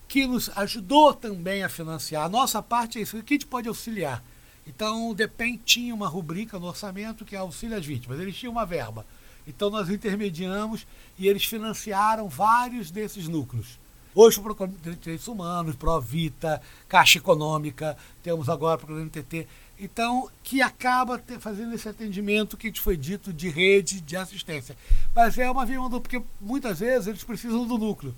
que 0.08 0.26
nos 0.26 0.50
ajudou 0.56 1.12
também 1.12 1.62
a 1.62 1.68
financiar. 1.68 2.25
A 2.25 2.28
nossa 2.28 2.62
parte 2.62 2.98
é 2.98 3.02
isso, 3.02 3.18
o 3.18 3.22
que 3.22 3.34
a 3.34 3.36
gente 3.36 3.46
pode 3.46 3.68
auxiliar. 3.68 4.22
Então, 4.66 5.10
o 5.10 5.14
DEPEN 5.14 5.60
tinha 5.64 5.94
uma 5.94 6.08
rubrica 6.08 6.58
no 6.58 6.66
orçamento 6.66 7.25
que 7.25 7.36
é 7.36 7.38
auxílio 7.38 7.76
às 7.76 7.86
vítimas, 7.86 8.18
eles 8.20 8.36
tinham 8.36 8.52
uma 8.52 8.66
verba. 8.66 9.06
Então 9.46 9.70
nós 9.70 9.88
intermediamos 9.88 10.86
e 11.18 11.28
eles 11.28 11.44
financiaram 11.44 12.28
vários 12.28 12.90
desses 12.90 13.28
núcleos. 13.28 13.78
Hoje 14.14 14.40
o 14.40 14.42
Procura 14.42 14.70
de 14.82 14.96
Direitos 14.96 15.28
Humanos, 15.28 15.76
Provita, 15.76 16.60
Caixa 16.88 17.18
Econômica, 17.18 17.96
temos 18.22 18.48
agora 18.48 18.76
o 18.76 18.78
Procura 18.78 19.04
NTT. 19.04 19.46
Então, 19.78 20.30
que 20.42 20.62
acaba 20.62 21.22
fazendo 21.38 21.75
esse 21.75 21.86
atendimento 21.86 22.56
que 22.56 22.72
foi 22.80 22.96
dito 22.96 23.30
de 23.30 23.50
rede 23.50 24.00
de 24.00 24.16
assistência. 24.16 24.75
Mas 25.14 25.36
é 25.36 25.50
uma 25.50 25.66
via 25.66 25.78
porque 25.90 26.22
muitas 26.40 26.80
vezes 26.80 27.06
eles 27.06 27.22
precisam 27.22 27.66
do 27.66 27.76
núcleo. 27.76 28.14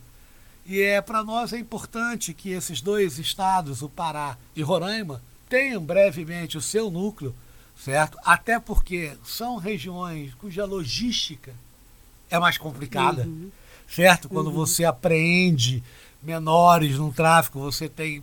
E 0.68 0.80
é 0.82 1.00
para 1.00 1.24
nós 1.24 1.52
é 1.52 1.58
importante 1.58 2.32
que 2.32 2.50
esses 2.50 2.80
dois 2.80 3.18
estados, 3.18 3.82
o 3.82 3.88
Pará 3.88 4.36
e 4.54 4.62
Roraima, 4.62 5.20
tenham 5.48 5.82
brevemente 5.82 6.56
o 6.56 6.62
seu 6.62 6.90
núcleo 6.90 7.34
certo? 7.78 8.18
Até 8.24 8.58
porque 8.58 9.16
são 9.24 9.56
regiões 9.56 10.34
cuja 10.34 10.64
logística 10.64 11.54
é 12.28 12.38
mais 12.38 12.58
complicada, 12.58 13.22
uhum. 13.22 13.50
certo? 13.88 14.28
Quando 14.28 14.48
uhum. 14.48 14.54
você 14.54 14.84
apreende 14.84 15.82
menores 16.20 16.98
no 16.98 17.12
tráfico, 17.12 17.60
você 17.60 17.88
tem 17.88 18.22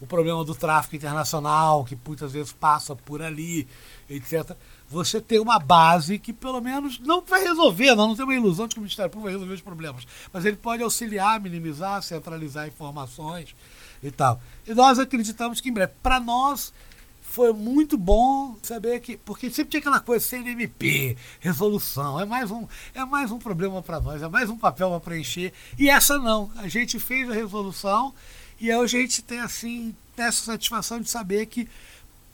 o 0.00 0.06
problema 0.06 0.44
do 0.44 0.54
tráfico 0.54 0.94
internacional, 0.94 1.84
que 1.84 1.98
muitas 2.06 2.32
vezes 2.32 2.52
passa 2.52 2.94
por 2.94 3.20
ali, 3.20 3.66
etc. 4.08 4.52
Você 4.94 5.20
tem 5.20 5.40
uma 5.40 5.58
base 5.58 6.20
que 6.20 6.32
pelo 6.32 6.60
menos 6.60 7.00
não 7.00 7.20
vai 7.20 7.42
resolver, 7.42 7.96
não, 7.96 8.08
não 8.08 8.14
tem 8.16 8.24
uma 8.24 8.34
ilusão 8.34 8.68
de 8.68 8.76
que 8.76 8.80
o 8.80 8.82
Ministério 8.82 9.10
Público 9.10 9.24
vai 9.24 9.32
resolver 9.32 9.54
os 9.54 9.60
problemas, 9.60 10.06
mas 10.32 10.44
ele 10.44 10.56
pode 10.56 10.84
auxiliar, 10.84 11.40
minimizar, 11.40 12.00
centralizar 12.00 12.68
informações 12.68 13.56
e 14.00 14.10
tal. 14.12 14.40
E 14.64 14.72
nós 14.72 15.00
acreditamos 15.00 15.60
que 15.60 15.68
em 15.68 15.72
breve, 15.72 15.92
para 16.00 16.20
nós, 16.20 16.72
foi 17.20 17.52
muito 17.52 17.98
bom 17.98 18.56
saber 18.62 19.00
que. 19.00 19.16
Porque 19.16 19.50
sempre 19.50 19.72
tinha 19.72 19.80
aquela 19.80 19.98
coisa, 19.98 20.24
CNMP, 20.24 21.16
resolução, 21.40 22.20
é 22.20 22.24
mais 22.24 22.52
um, 22.52 22.64
é 22.94 23.04
mais 23.04 23.32
um 23.32 23.38
problema 23.38 23.82
para 23.82 23.98
nós, 24.00 24.22
é 24.22 24.28
mais 24.28 24.48
um 24.48 24.56
papel 24.56 24.90
para 24.90 25.00
preencher. 25.00 25.52
E 25.76 25.90
essa 25.90 26.18
não. 26.18 26.52
A 26.54 26.68
gente 26.68 27.00
fez 27.00 27.28
a 27.28 27.34
resolução 27.34 28.14
e 28.60 28.72
hoje 28.72 28.96
a 28.96 29.00
gente 29.00 29.22
tem 29.22 29.40
assim, 29.40 29.92
essa 30.16 30.44
satisfação 30.44 31.00
de 31.00 31.10
saber 31.10 31.46
que 31.46 31.68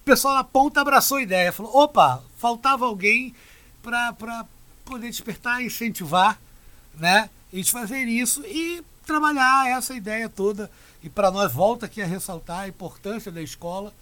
o 0.00 0.04
pessoal 0.04 0.34
na 0.34 0.44
ponta 0.44 0.80
abraçou 0.80 1.18
a 1.18 1.22
ideia, 1.22 1.52
falou, 1.52 1.76
opa, 1.76 2.22
faltava 2.36 2.86
alguém 2.86 3.34
para 3.82 4.46
poder 4.84 5.08
despertar 5.08 5.62
incentivar, 5.62 6.40
né? 6.94 7.30
A 7.52 7.56
gente 7.56 7.70
fazer 7.70 8.04
isso 8.04 8.42
e 8.46 8.82
trabalhar 9.06 9.68
essa 9.68 9.94
ideia 9.94 10.28
toda 10.28 10.70
E 11.02 11.08
para 11.08 11.30
nós 11.30 11.52
volta 11.52 11.86
aqui 11.86 12.00
a 12.00 12.06
ressaltar 12.06 12.60
a 12.60 12.68
importância 12.68 13.32
da 13.32 13.42
escola, 13.42 13.92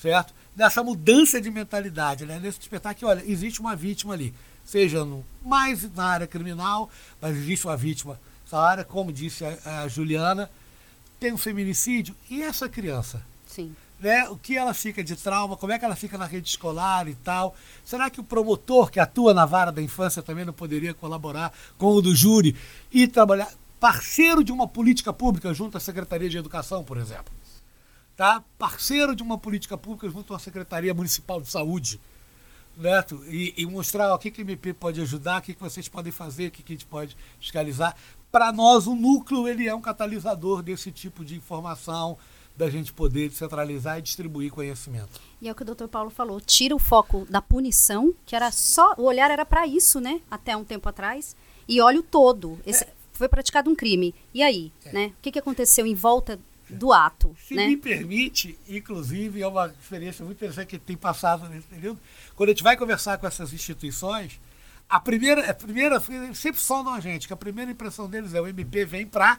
certo? 0.00 0.34
Dessa 0.54 0.82
mudança 0.82 1.40
de 1.40 1.50
mentalidade, 1.50 2.24
né? 2.26 2.38
Nesse 2.38 2.58
despertar 2.58 2.94
que, 2.94 3.04
olha, 3.04 3.22
existe 3.26 3.60
uma 3.60 3.74
vítima 3.74 4.14
ali, 4.14 4.34
seja 4.64 5.04
no, 5.04 5.24
mais 5.42 5.90
na 5.94 6.04
área 6.04 6.26
criminal, 6.26 6.90
mas 7.20 7.36
existe 7.36 7.66
uma 7.66 7.76
vítima 7.76 8.18
nessa 8.54 8.58
área, 8.58 8.84
como 8.84 9.12
disse 9.12 9.44
a, 9.44 9.82
a 9.82 9.88
Juliana, 9.88 10.50
tem 11.18 11.32
um 11.32 11.38
feminicídio. 11.38 12.14
E 12.30 12.42
essa 12.42 12.68
criança? 12.68 13.22
Sim. 13.46 13.74
Né? 14.04 14.28
O 14.28 14.36
que 14.36 14.54
ela 14.54 14.74
fica 14.74 15.02
de 15.02 15.16
trauma, 15.16 15.56
como 15.56 15.72
é 15.72 15.78
que 15.78 15.84
ela 15.86 15.96
fica 15.96 16.18
na 16.18 16.26
rede 16.26 16.46
escolar 16.46 17.08
e 17.08 17.14
tal. 17.14 17.56
Será 17.82 18.10
que 18.10 18.20
o 18.20 18.22
promotor 18.22 18.90
que 18.90 19.00
atua 19.00 19.32
na 19.32 19.46
vara 19.46 19.72
da 19.72 19.80
infância 19.80 20.22
também 20.22 20.44
não 20.44 20.52
poderia 20.52 20.92
colaborar 20.92 21.50
com 21.78 21.86
o 21.86 22.02
do 22.02 22.14
júri 22.14 22.54
e 22.92 23.08
trabalhar? 23.08 23.50
parceiro 23.80 24.44
de 24.44 24.52
uma 24.52 24.66
política 24.68 25.12
pública 25.12 25.52
junto 25.52 25.76
à 25.76 25.80
Secretaria 25.80 26.28
de 26.28 26.36
Educação, 26.36 26.84
por 26.84 26.98
exemplo. 26.98 27.32
Tá? 28.14 28.42
Parceiro 28.58 29.16
de 29.16 29.22
uma 29.22 29.38
política 29.38 29.76
pública 29.76 30.08
junto 30.10 30.34
à 30.34 30.38
Secretaria 30.38 30.92
Municipal 30.92 31.40
de 31.40 31.48
Saúde. 31.48 31.98
Neto, 32.76 33.22
e, 33.26 33.54
e 33.56 33.66
mostrar 33.66 34.14
o 34.14 34.18
que, 34.18 34.30
que 34.30 34.40
a 34.40 34.44
MP 34.44 34.74
pode 34.74 35.00
ajudar, 35.00 35.40
o 35.40 35.42
que, 35.42 35.54
que 35.54 35.60
vocês 35.60 35.88
podem 35.88 36.12
fazer, 36.12 36.48
o 36.48 36.50
que, 36.50 36.62
que 36.62 36.72
a 36.72 36.76
gente 36.76 36.86
pode 36.86 37.16
fiscalizar. 37.38 37.96
Para 38.30 38.52
nós, 38.52 38.86
o 38.86 38.94
núcleo 38.94 39.46
ele 39.48 39.68
é 39.68 39.74
um 39.74 39.80
catalisador 39.80 40.62
desse 40.62 40.90
tipo 40.90 41.24
de 41.24 41.36
informação, 41.36 42.18
da 42.56 42.70
gente 42.70 42.92
poder 42.92 43.28
descentralizar 43.28 43.98
e 43.98 44.02
distribuir 44.02 44.50
conhecimento. 44.50 45.20
E 45.40 45.48
é 45.48 45.52
o 45.52 45.54
que 45.54 45.62
o 45.62 45.66
doutor 45.66 45.88
Paulo 45.88 46.10
falou, 46.10 46.40
tira 46.40 46.74
o 46.74 46.78
foco 46.78 47.26
da 47.28 47.42
punição, 47.42 48.14
que 48.24 48.36
era 48.36 48.50
só, 48.52 48.94
o 48.96 49.02
olhar 49.02 49.30
era 49.30 49.44
para 49.44 49.66
isso, 49.66 50.00
né, 50.00 50.20
até 50.30 50.56
um 50.56 50.64
tempo 50.64 50.88
atrás, 50.88 51.34
e 51.66 51.80
olha 51.80 51.98
o 51.98 52.02
todo. 52.02 52.58
Esse, 52.64 52.84
é 52.84 52.92
foi 53.14 53.28
praticado 53.28 53.70
um 53.70 53.74
crime. 53.74 54.14
E 54.34 54.42
aí, 54.42 54.72
é. 54.84 54.92
né? 54.92 55.06
O 55.18 55.22
que, 55.22 55.32
que 55.32 55.38
aconteceu 55.38 55.86
em 55.86 55.94
volta 55.94 56.38
do 56.68 56.92
ato? 56.92 57.34
Se 57.46 57.54
né? 57.54 57.68
me 57.68 57.76
permite, 57.76 58.58
inclusive, 58.68 59.40
é 59.40 59.46
uma 59.46 59.68
experiência 59.68 60.24
muito 60.24 60.36
interessante 60.38 60.68
que 60.68 60.78
tem 60.78 60.96
passado 60.96 61.48
nesse 61.48 61.66
período. 61.66 61.98
Quando 62.34 62.50
a 62.50 62.52
gente 62.52 62.64
vai 62.64 62.76
conversar 62.76 63.16
com 63.18 63.26
essas 63.26 63.52
instituições, 63.52 64.40
a 64.88 65.00
primeira, 65.00 65.48
a 65.48 65.54
primeira 65.54 66.02
sempre 66.34 66.60
sondam 66.60 66.92
a 66.92 67.00
gente, 67.00 67.26
que 67.26 67.32
a 67.32 67.36
primeira 67.36 67.70
impressão 67.70 68.08
deles 68.08 68.34
é 68.34 68.40
o 68.40 68.46
MP 68.46 68.84
vem 68.84 69.06
para 69.06 69.38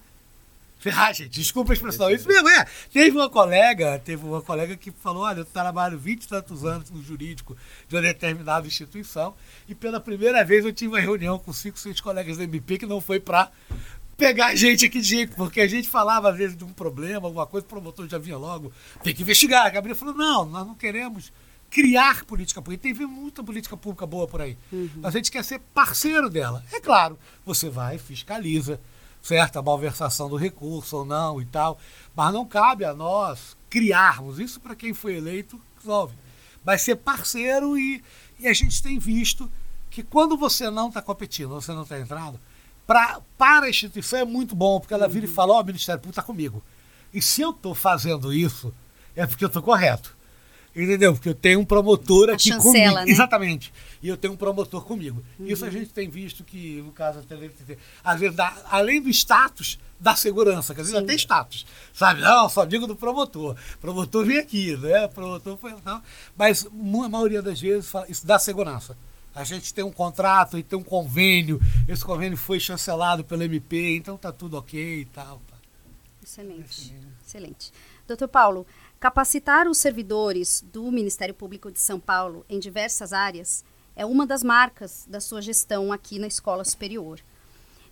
gente, 1.13 1.29
desculpa 1.29 1.71
a 1.71 1.75
expressão. 1.75 2.09
Isso 2.09 2.27
mesmo, 2.27 2.47
é. 2.49 2.65
Teve 2.91 3.15
uma 3.17 3.29
colega, 3.29 3.99
teve 3.99 4.25
uma 4.25 4.41
colega 4.41 4.75
que 4.75 4.91
falou: 4.91 5.23
olha, 5.23 5.39
eu 5.39 5.45
trabalho 5.45 5.97
20 5.97 6.23
e 6.23 6.27
tantos 6.27 6.65
anos 6.65 6.89
no 6.89 7.01
jurídico 7.01 7.57
de 7.87 7.95
uma 7.95 8.01
determinada 8.01 8.67
instituição, 8.67 9.35
e 9.67 9.73
pela 9.73 9.99
primeira 9.99 10.43
vez 10.43 10.65
eu 10.65 10.73
tive 10.73 10.93
uma 10.93 10.99
reunião 10.99 11.39
com 11.39 11.51
cinco, 11.51 11.79
seis 11.79 11.99
colegas 11.99 12.37
da 12.37 12.43
MP 12.43 12.77
que 12.77 12.85
não 12.85 13.01
foi 13.01 13.19
para 13.19 13.51
pegar 14.17 14.47
a 14.47 14.55
gente 14.55 14.85
aqui 14.85 15.01
de 15.01 15.07
jeito, 15.07 15.35
porque 15.35 15.59
a 15.59 15.67
gente 15.67 15.89
falava 15.89 16.29
às 16.29 16.37
vezes 16.37 16.55
de 16.55 16.63
um 16.63 16.71
problema, 16.71 17.27
alguma 17.27 17.45
coisa, 17.45 17.65
o 17.65 17.69
promotor 17.69 18.07
já 18.07 18.17
vinha 18.17 18.37
logo, 18.37 18.71
tem 19.03 19.13
que 19.13 19.23
investigar. 19.23 19.65
A 19.65 19.69
Gabriela 19.69 19.97
falou: 19.97 20.13
não, 20.13 20.45
nós 20.45 20.65
não 20.65 20.75
queremos 20.75 21.31
criar 21.69 22.23
política 22.25 22.61
pública. 22.61 22.83
Tem 22.83 22.93
muita 23.07 23.43
política 23.43 23.75
pública 23.75 24.05
boa 24.05 24.27
por 24.27 24.41
aí. 24.41 24.57
Uhum. 24.71 24.89
A 25.03 25.09
gente 25.09 25.31
quer 25.31 25.43
ser 25.43 25.59
parceiro 25.73 26.29
dela. 26.29 26.63
É 26.71 26.79
claro, 26.79 27.17
você 27.45 27.69
vai, 27.69 27.97
fiscaliza 27.97 28.79
certa 29.25 29.59
malversação 29.59 30.29
do 30.29 30.35
recurso 30.35 30.97
ou 30.97 31.05
não 31.05 31.41
e 31.41 31.45
tal. 31.45 31.79
Mas 32.15 32.31
não 32.31 32.45
cabe 32.45 32.85
a 32.85 32.93
nós 32.93 33.57
criarmos 33.69 34.39
isso 34.39 34.59
para 34.59 34.75
quem 34.75 34.93
foi 34.93 35.15
eleito 35.15 35.59
resolve. 35.77 36.15
Vai 36.63 36.77
ser 36.77 36.95
parceiro 36.97 37.77
e, 37.77 38.03
e 38.39 38.47
a 38.47 38.53
gente 38.53 38.81
tem 38.83 38.99
visto 38.99 39.51
que 39.89 40.03
quando 40.03 40.37
você 40.37 40.69
não 40.69 40.89
está 40.89 41.01
competindo, 41.01 41.49
você 41.49 41.71
não 41.71 41.83
está 41.83 41.99
entrando, 41.99 42.39
pra, 42.85 43.19
para 43.37 43.65
a 43.65 43.69
instituição 43.69 44.19
é 44.19 44.25
muito 44.25 44.55
bom, 44.55 44.79
porque 44.79 44.93
ela 44.93 45.07
vira 45.07 45.25
e 45.25 45.29
fala, 45.29 45.53
ó, 45.53 45.59
oh, 45.59 45.63
Ministério 45.63 45.99
Público 45.99 46.19
está 46.19 46.23
comigo. 46.23 46.61
E 47.13 47.21
se 47.21 47.41
eu 47.41 47.49
estou 47.49 47.73
fazendo 47.73 48.31
isso, 48.31 48.73
é 49.15 49.25
porque 49.25 49.43
eu 49.43 49.47
estou 49.47 49.63
correto. 49.63 50.15
Entendeu? 50.75 51.13
Porque 51.13 51.29
eu 51.29 51.33
tenho 51.33 51.61
um 51.61 51.65
promotor 51.65 52.29
aqui 52.29 52.49
chancela, 52.49 52.73
comigo. 52.73 52.95
Né? 52.95 53.11
Exatamente. 53.11 53.73
E 54.03 54.09
eu 54.09 54.17
tenho 54.17 54.33
um 54.33 54.37
promotor 54.37 54.83
comigo. 54.83 55.23
Uhum. 55.39 55.47
Isso 55.47 55.63
a 55.63 55.69
gente 55.69 55.91
tem 55.91 56.09
visto 56.09 56.43
que, 56.43 56.81
no 56.81 56.91
caso, 56.91 57.23
às 58.03 58.19
vezes, 58.19 58.35
dá, 58.35 58.53
além 58.69 59.01
do 59.01 59.09
status, 59.09 59.79
da 59.97 60.15
segurança, 60.15 60.75
quer 60.75 60.81
dizer, 60.81 60.97
até 60.97 61.13
status. 61.15 61.65
Sabe? 61.93 62.19
Não, 62.19 62.49
só 62.49 62.65
digo 62.65 62.85
do 62.85 62.95
promotor. 62.95 63.55
Promotor 63.79 64.25
vem 64.25 64.37
aqui, 64.37 64.75
né? 64.75 65.07
Promotor 65.07 65.57
foi. 65.57 65.73
Não. 65.85 66.01
Mas 66.35 66.65
a 66.65 67.09
maioria 67.09 67.41
das 67.41 67.61
vezes 67.61 67.91
isso 68.09 68.27
dá 68.27 68.37
segurança. 68.37 68.97
A 69.33 69.43
gente 69.43 69.73
tem 69.73 69.83
um 69.83 69.91
contrato 69.91 70.57
e 70.57 70.63
tem 70.63 70.77
um 70.77 70.83
convênio. 70.83 71.61
Esse 71.87 72.03
convênio 72.03 72.37
foi 72.37 72.59
chancelado 72.59 73.23
pelo 73.23 73.43
MP, 73.43 73.95
então 73.95 74.17
tá 74.17 74.31
tudo 74.31 74.57
ok 74.57 75.01
e 75.01 75.05
tal. 75.05 75.41
Tá. 75.47 75.55
Excelente. 76.23 76.93
Excelente. 77.25 77.71
Doutor 78.07 78.27
Paulo, 78.27 78.67
Capacitar 79.05 79.67
os 79.67 79.77
servidores 79.77 80.65
do 80.73 80.91
Ministério 80.91 81.35
Público 81.35 81.71
de 81.71 81.79
São 81.79 81.99
Paulo 81.99 82.43
em 82.49 82.59
diversas 82.59 83.13
áreas 83.13 83.63
é 83.95 84.03
uma 84.03 84.25
das 84.25 84.41
marcas 84.41 85.05
da 85.07 85.21
sua 85.21 85.43
gestão 85.43 85.93
aqui 85.93 86.17
na 86.17 86.25
escola 86.25 86.65
superior. 86.65 87.19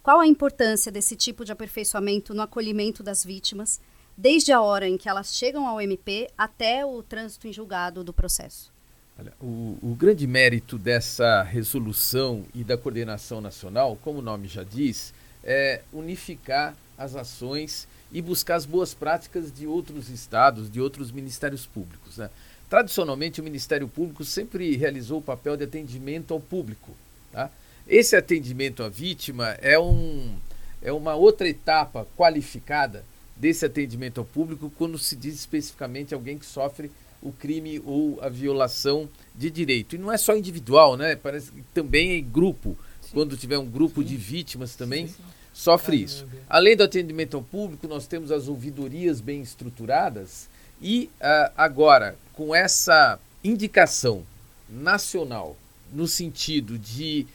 Qual 0.02 0.19
a 0.19 0.26
importância 0.26 0.91
desse 0.91 1.15
tipo 1.15 1.45
de 1.45 1.52
aperfeiçoamento 1.52 2.34
no 2.34 2.41
acolhimento 2.41 3.04
das 3.04 3.23
vítimas, 3.23 3.80
desde 4.17 4.52
a 4.52 4.60
hora 4.60 4.89
em 4.89 4.97
que 4.97 5.08
elas 5.08 5.36
chegam 5.36 5.67
ao 5.67 5.80
MP 5.80 6.32
até 6.36 6.84
o 6.84 7.04
trânsito 7.04 7.47
em 7.47 7.54
julgado 7.54 8.04
do 8.04 8.12
processo? 8.12 8.73
Olha, 9.15 9.34
o, 9.39 9.78
o, 9.84 9.95
grande 9.95 10.26
mérito 10.26 10.80
dessa 10.80 11.43
resolução 11.43 12.43
e 12.56 12.63
da 12.63 12.76
coordenação 12.76 13.39
nacional, 13.39 13.99
como 14.04 14.17
o 14.17 14.23
nome 14.23 14.47
já 14.47 14.63
diz, 14.63 15.13
é 15.43 15.84
unificar 15.93 16.76
as 16.97 17.15
ações 17.15 17.88
e 18.13 18.21
buscar 18.21 18.56
as 18.56 18.65
boas 18.65 18.93
práticas 18.93 19.52
de 19.52 19.65
outros 19.65 20.08
estados, 20.08 20.71
de 20.71 20.80
outros 20.80 21.12
ministérios 21.12 21.65
públicos. 21.65 22.17
Né? 22.17 22.30
Tradicionalmente, 22.69 23.41
o 23.41 23.43
Ministério 23.43 23.88
Público 23.88 24.23
sempre 24.23 24.76
realizou 24.76 25.17
o 25.17 25.21
papel 25.21 25.58
de 25.58 25.63
atendimento 25.63 26.34
ao 26.34 26.39
público. 26.39 26.91
Tá? 27.32 27.49
Esse 27.88 28.15
atendimento 28.15 28.84
à 28.84 28.89
vítima 28.89 29.49
é, 29.62 29.78
um, 29.80 30.36
é 30.82 30.91
uma 30.93 31.15
outra 31.15 31.49
etapa 31.49 32.08
qualificada 32.15 33.04
desse 33.36 33.65
atendimento 33.65 34.19
ao 34.19 34.26
público 34.26 34.71
quando 34.78 34.97
se 34.99 35.15
diz 35.15 35.34
especificamente 35.34 36.13
alguém 36.13 36.38
que 36.38 36.45
sofre 36.45 36.91
o 37.19 37.32
crime 37.32 37.82
ou 37.84 38.19
a 38.21 38.30
violação 38.30 39.10
de 39.34 39.49
direito. 39.49 39.95
E 39.95 39.97
não 39.97 40.12
é 40.12 40.17
só 40.17 40.36
individual, 40.36 40.95
né? 40.95 41.15
Parece 41.15 41.52
que 41.52 41.63
também 41.73 42.17
é 42.17 42.21
grupo. 42.21 42.78
Sim. 43.02 43.10
Quando 43.13 43.38
tiver 43.38 43.58
um 43.58 43.65
grupo 43.65 44.02
sim. 44.02 44.08
de 44.08 44.17
vítimas 44.17 44.76
também. 44.76 45.08
Sim, 45.08 45.15
sofre 45.54 46.02
isso. 46.02 46.28
Além 46.50 46.76
do 46.76 46.84
atendimento 46.84 47.38
ao 47.38 47.44
público, 47.44 47.88
nós 47.88 48.08
temos 48.08 48.32
as 48.32 48.48
ouvidorias 48.48 49.22
bem 49.22 49.42
estruturadas 49.42 50.50
e 50.82 51.10
uh, 51.22 51.52
agora, 51.56 52.16
com 52.34 52.54
essa 52.54 53.20
indicação 53.44 54.24
nacional 54.68 55.56
no 55.92 56.08
sentido 56.08 56.78
de 56.78 57.28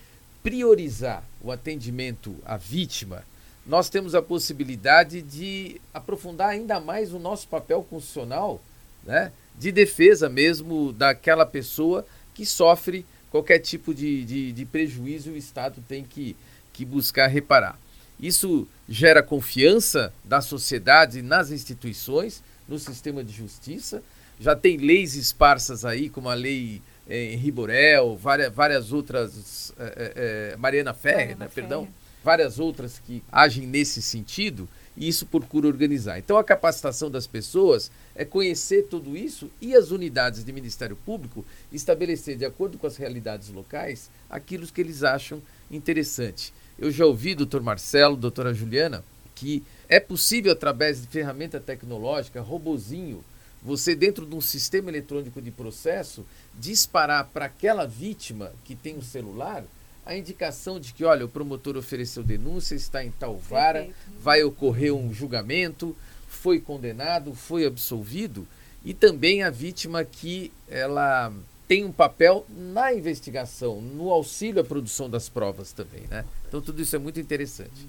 priorizar 0.43 1.23
o 1.41 1.53
atendimento 1.53 2.35
à 2.45 2.57
vítima, 2.57 3.23
nós 3.65 3.89
temos 3.89 4.15
a 4.15 4.23
possibilidade 4.23 5.23
de 5.23 5.81
aprofundar 5.93 6.49
ainda 6.49 6.81
mais 6.81 7.13
o 7.13 7.19
nosso 7.19 7.47
papel 7.49 7.83
constitucional 7.83 8.61
né, 9.05 9.31
de 9.59 9.71
defesa 9.71 10.29
mesmo 10.29 10.93
daquela 10.93 11.45
pessoa 11.45 12.07
que 12.35 12.47
sofre 12.47 13.05
qualquer 13.31 13.59
tipo 13.59 13.95
de, 13.95 14.25
de, 14.25 14.53
de 14.53 14.65
prejuízo 14.65 15.31
e 15.31 15.35
o 15.35 15.37
Estado 15.37 15.83
tem 15.87 16.03
que, 16.03 16.35
que 16.73 16.85
buscar 16.85 17.27
reparar. 17.27 17.79
Isso 18.21 18.67
gera 18.89 19.23
confiança 19.23 20.13
da 20.25 20.41
sociedade 20.41 21.23
nas 21.23 21.51
instituições, 21.51 22.43
no 22.69 22.79
sistema 22.79 23.23
de 23.23 23.33
justiça. 23.33 24.03
Já 24.41 24.57
tem 24.57 24.77
leis 24.77 25.15
esparsas 25.15 25.85
aí, 25.85 26.09
como 26.09 26.29
a 26.29 26.35
lei 26.35 26.83
é, 27.09 27.33
Henri 27.33 27.51
Borel, 27.51 28.17
várias, 28.17 28.53
várias 28.53 28.93
outras, 28.93 29.73
é, 29.79 30.53
é, 30.53 30.57
Mariana 30.57 30.93
Ferre, 30.93 31.35
né, 31.35 31.49
perdão, 31.53 31.89
várias 32.23 32.59
outras 32.59 33.01
que 33.05 33.23
agem 33.33 33.67
nesse 33.67 34.03
sentido, 34.03 34.69
e 34.97 35.09
isso 35.09 35.25
procura 35.27 35.69
organizar. 35.69 36.19
Então, 36.19 36.37
a 36.37 36.45
capacitação 36.45 37.11
das 37.11 37.27
pessoas 37.27 37.91
é 38.15 38.25
conhecer 38.25 38.89
tudo 38.91 39.17
isso 39.17 39.49
e 39.61 39.75
as 39.75 39.91
unidades 39.91 40.45
de 40.45 40.53
Ministério 40.53 40.97
Público 40.97 41.45
estabelecer, 41.73 42.37
de 42.37 42.45
acordo 42.45 42.77
com 42.77 42.87
as 42.87 42.97
realidades 42.97 43.49
locais, 43.49 44.11
aquilo 44.29 44.67
que 44.67 44.81
eles 44.81 45.05
acham 45.05 45.41
interessante. 45.71 46.53
Eu 46.79 46.93
já 46.93 47.05
ouvi, 47.05 47.35
doutor 47.35 47.61
Marcelo, 47.61 48.17
doutora 48.17 48.55
Juliana, 48.55 49.05
que 49.35 49.65
é 49.89 49.99
possível, 49.99 50.53
através 50.53 51.01
de 51.01 51.09
ferramenta 51.09 51.59
tecnológica, 51.59 52.41
robozinho, 52.41 53.25
você, 53.61 53.97
dentro 53.97 54.25
de 54.25 54.37
um 54.37 54.41
sistema 54.41 54.89
eletrônico 54.89 55.43
de 55.43 55.51
processo, 55.51 56.25
disparar 56.55 57.27
para 57.33 57.47
aquela 57.47 57.85
vítima 57.85 58.53
que 58.65 58.77
tem 58.77 58.97
um 58.97 59.03
celular 59.03 59.65
a 60.07 60.17
indicação 60.17 60.81
de 60.81 60.95
que, 60.95 61.05
olha, 61.05 61.25
o 61.27 61.29
promotor 61.29 61.77
ofereceu 61.77 62.23
denúncia, 62.23 62.75
está 62.75 63.05
em 63.05 63.11
tal 63.11 63.37
vara, 63.37 63.87
vai 64.23 64.43
ocorrer 64.43 64.95
um 64.95 65.13
julgamento, 65.13 65.95
foi 66.27 66.61
condenado, 66.61 67.35
foi 67.35 67.67
absolvido, 67.67 68.47
e 68.85 68.95
também 68.95 69.43
a 69.43 69.51
vítima 69.51 70.05
que 70.05 70.51
ela 70.67 71.31
tem 71.69 71.85
um 71.85 71.93
papel 71.93 72.47
na 72.49 72.95
investigação, 72.95 73.81
no 73.81 74.11
auxílio 74.11 74.63
à 74.63 74.65
produção 74.65 75.09
das 75.09 75.29
provas 75.29 75.71
também, 75.71 76.05
né? 76.09 76.25
Então 76.49 76.63
tudo 76.63 76.81
isso 76.81 76.97
é 76.97 76.99
muito 76.99 77.21
interessante. 77.21 77.87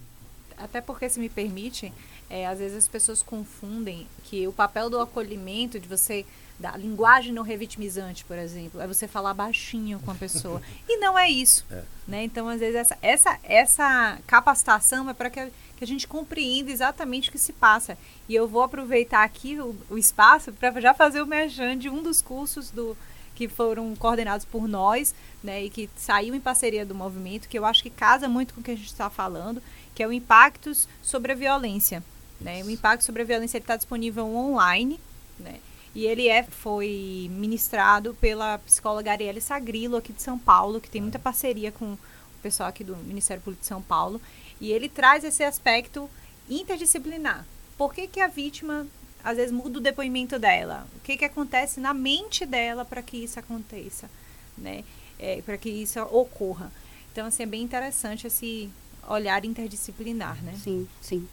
até 0.57 0.81
porque, 0.81 1.09
se 1.09 1.17
me 1.17 1.29
permite, 1.29 1.93
é, 2.29 2.45
às 2.45 2.59
vezes 2.59 2.77
as 2.77 2.87
pessoas 2.87 3.23
confundem 3.23 4.05
que 4.25 4.45
o 4.45 4.51
papel 4.51 4.89
do 4.89 4.99
acolhimento, 4.99 5.79
de 5.79 5.87
você 5.87 6.25
da 6.59 6.75
linguagem 6.75 7.31
não 7.31 7.41
revitimizante, 7.41 8.25
por 8.25 8.37
exemplo, 8.37 8.81
é 8.81 8.85
você 8.85 9.07
falar 9.07 9.33
baixinho 9.33 9.97
com 9.99 10.11
a 10.11 10.15
pessoa. 10.15 10.61
e 10.87 10.97
não 10.97 11.17
é 11.17 11.29
isso. 11.29 11.65
É. 11.71 11.83
Né? 12.05 12.23
Então, 12.25 12.49
às 12.49 12.59
vezes, 12.59 12.75
essa, 12.75 12.97
essa, 13.01 13.39
essa 13.43 14.19
capacitação 14.27 15.09
é 15.09 15.13
para 15.13 15.29
que, 15.29 15.49
que, 15.77 15.83
a 15.83 15.87
gente 15.87 16.05
compreenda 16.05 16.69
exatamente 16.69 17.29
o 17.29 17.31
que 17.31 17.39
se 17.39 17.53
passa. 17.53 17.97
E 18.27 18.35
eu 18.35 18.45
vou 18.45 18.61
aproveitar 18.61 19.23
aqui 19.23 19.57
o, 19.57 19.73
o 19.89 19.97
espaço 19.97 20.51
para 20.51 20.81
já 20.81 20.93
fazer 20.93 21.21
o 21.21 21.25
merchan 21.25 21.77
de 21.77 21.89
um 21.89 22.03
dos 22.03 22.21
cursos 22.21 22.69
do, 22.71 22.97
que 23.39 23.47
foram 23.47 23.95
coordenados 23.95 24.45
por 24.45 24.67
nós, 24.67 25.15
né, 25.41 25.63
e 25.63 25.69
que 25.69 25.89
saiu 25.95 26.35
em 26.35 26.41
parceria 26.41 26.85
do 26.85 26.93
movimento, 26.93 27.47
que 27.47 27.57
eu 27.57 27.63
acho 27.63 27.81
que 27.81 27.89
casa 27.89 28.27
muito 28.27 28.53
com 28.53 28.59
o 28.59 28.63
que 28.63 28.71
a 28.71 28.75
gente 28.75 28.87
está 28.87 29.09
falando, 29.09 29.63
que 29.95 30.03
é 30.03 30.07
o 30.07 30.11
Impactos 30.11 30.89
sobre 31.01 31.31
a 31.31 31.35
Violência. 31.35 32.03
Né? 32.41 32.61
O 32.65 32.69
Impacto 32.69 33.05
sobre 33.05 33.21
a 33.21 33.25
Violência 33.25 33.57
está 33.57 33.77
disponível 33.77 34.25
online, 34.25 34.99
né? 35.39 35.55
E 35.95 36.05
ele 36.05 36.27
é, 36.27 36.43
foi 36.43 37.29
ministrado 37.31 38.13
pela 38.19 38.57
psicóloga 38.59 39.11
Arielle 39.11 39.39
Sagrilo, 39.39 39.95
aqui 39.95 40.11
de 40.11 40.21
São 40.21 40.37
Paulo, 40.37 40.81
que 40.81 40.89
tem 40.89 41.01
muita 41.01 41.17
parceria 41.17 41.71
com 41.71 41.93
o 41.93 41.99
pessoal 42.43 42.67
aqui 42.67 42.83
do 42.83 42.95
Ministério 42.97 43.41
Público 43.41 43.61
de 43.61 43.67
São 43.67 43.81
Paulo. 43.81 44.21
E 44.59 44.69
ele 44.71 44.89
traz 44.89 45.23
esse 45.23 45.43
aspecto 45.43 46.09
interdisciplinar. 46.49 47.45
Por 47.77 47.93
que, 47.93 48.05
que 48.05 48.19
a 48.19 48.27
vítima, 48.27 48.85
às 49.23 49.37
vezes, 49.37 49.51
muda 49.51 49.79
o 49.79 49.81
depoimento 49.81 50.39
dela? 50.39 50.87
O 50.95 50.99
que, 51.01 51.17
que 51.17 51.25
acontece 51.25 51.79
na 51.79 51.93
mente 51.93 52.45
dela 52.45 52.85
para 52.85 53.01
que 53.01 53.17
isso 53.17 53.39
aconteça? 53.39 54.09
Né? 54.57 54.83
É, 55.17 55.41
para 55.41 55.57
que 55.57 55.69
isso 55.69 55.99
ocorra. 56.01 56.71
Então, 57.11 57.27
assim, 57.27 57.43
é 57.43 57.45
bem 57.45 57.61
interessante 57.61 58.27
esse 58.27 58.69
olhar 59.07 59.43
interdisciplinar, 59.43 60.41
né? 60.43 60.53
Sim, 60.63 60.87
sim. 61.01 61.27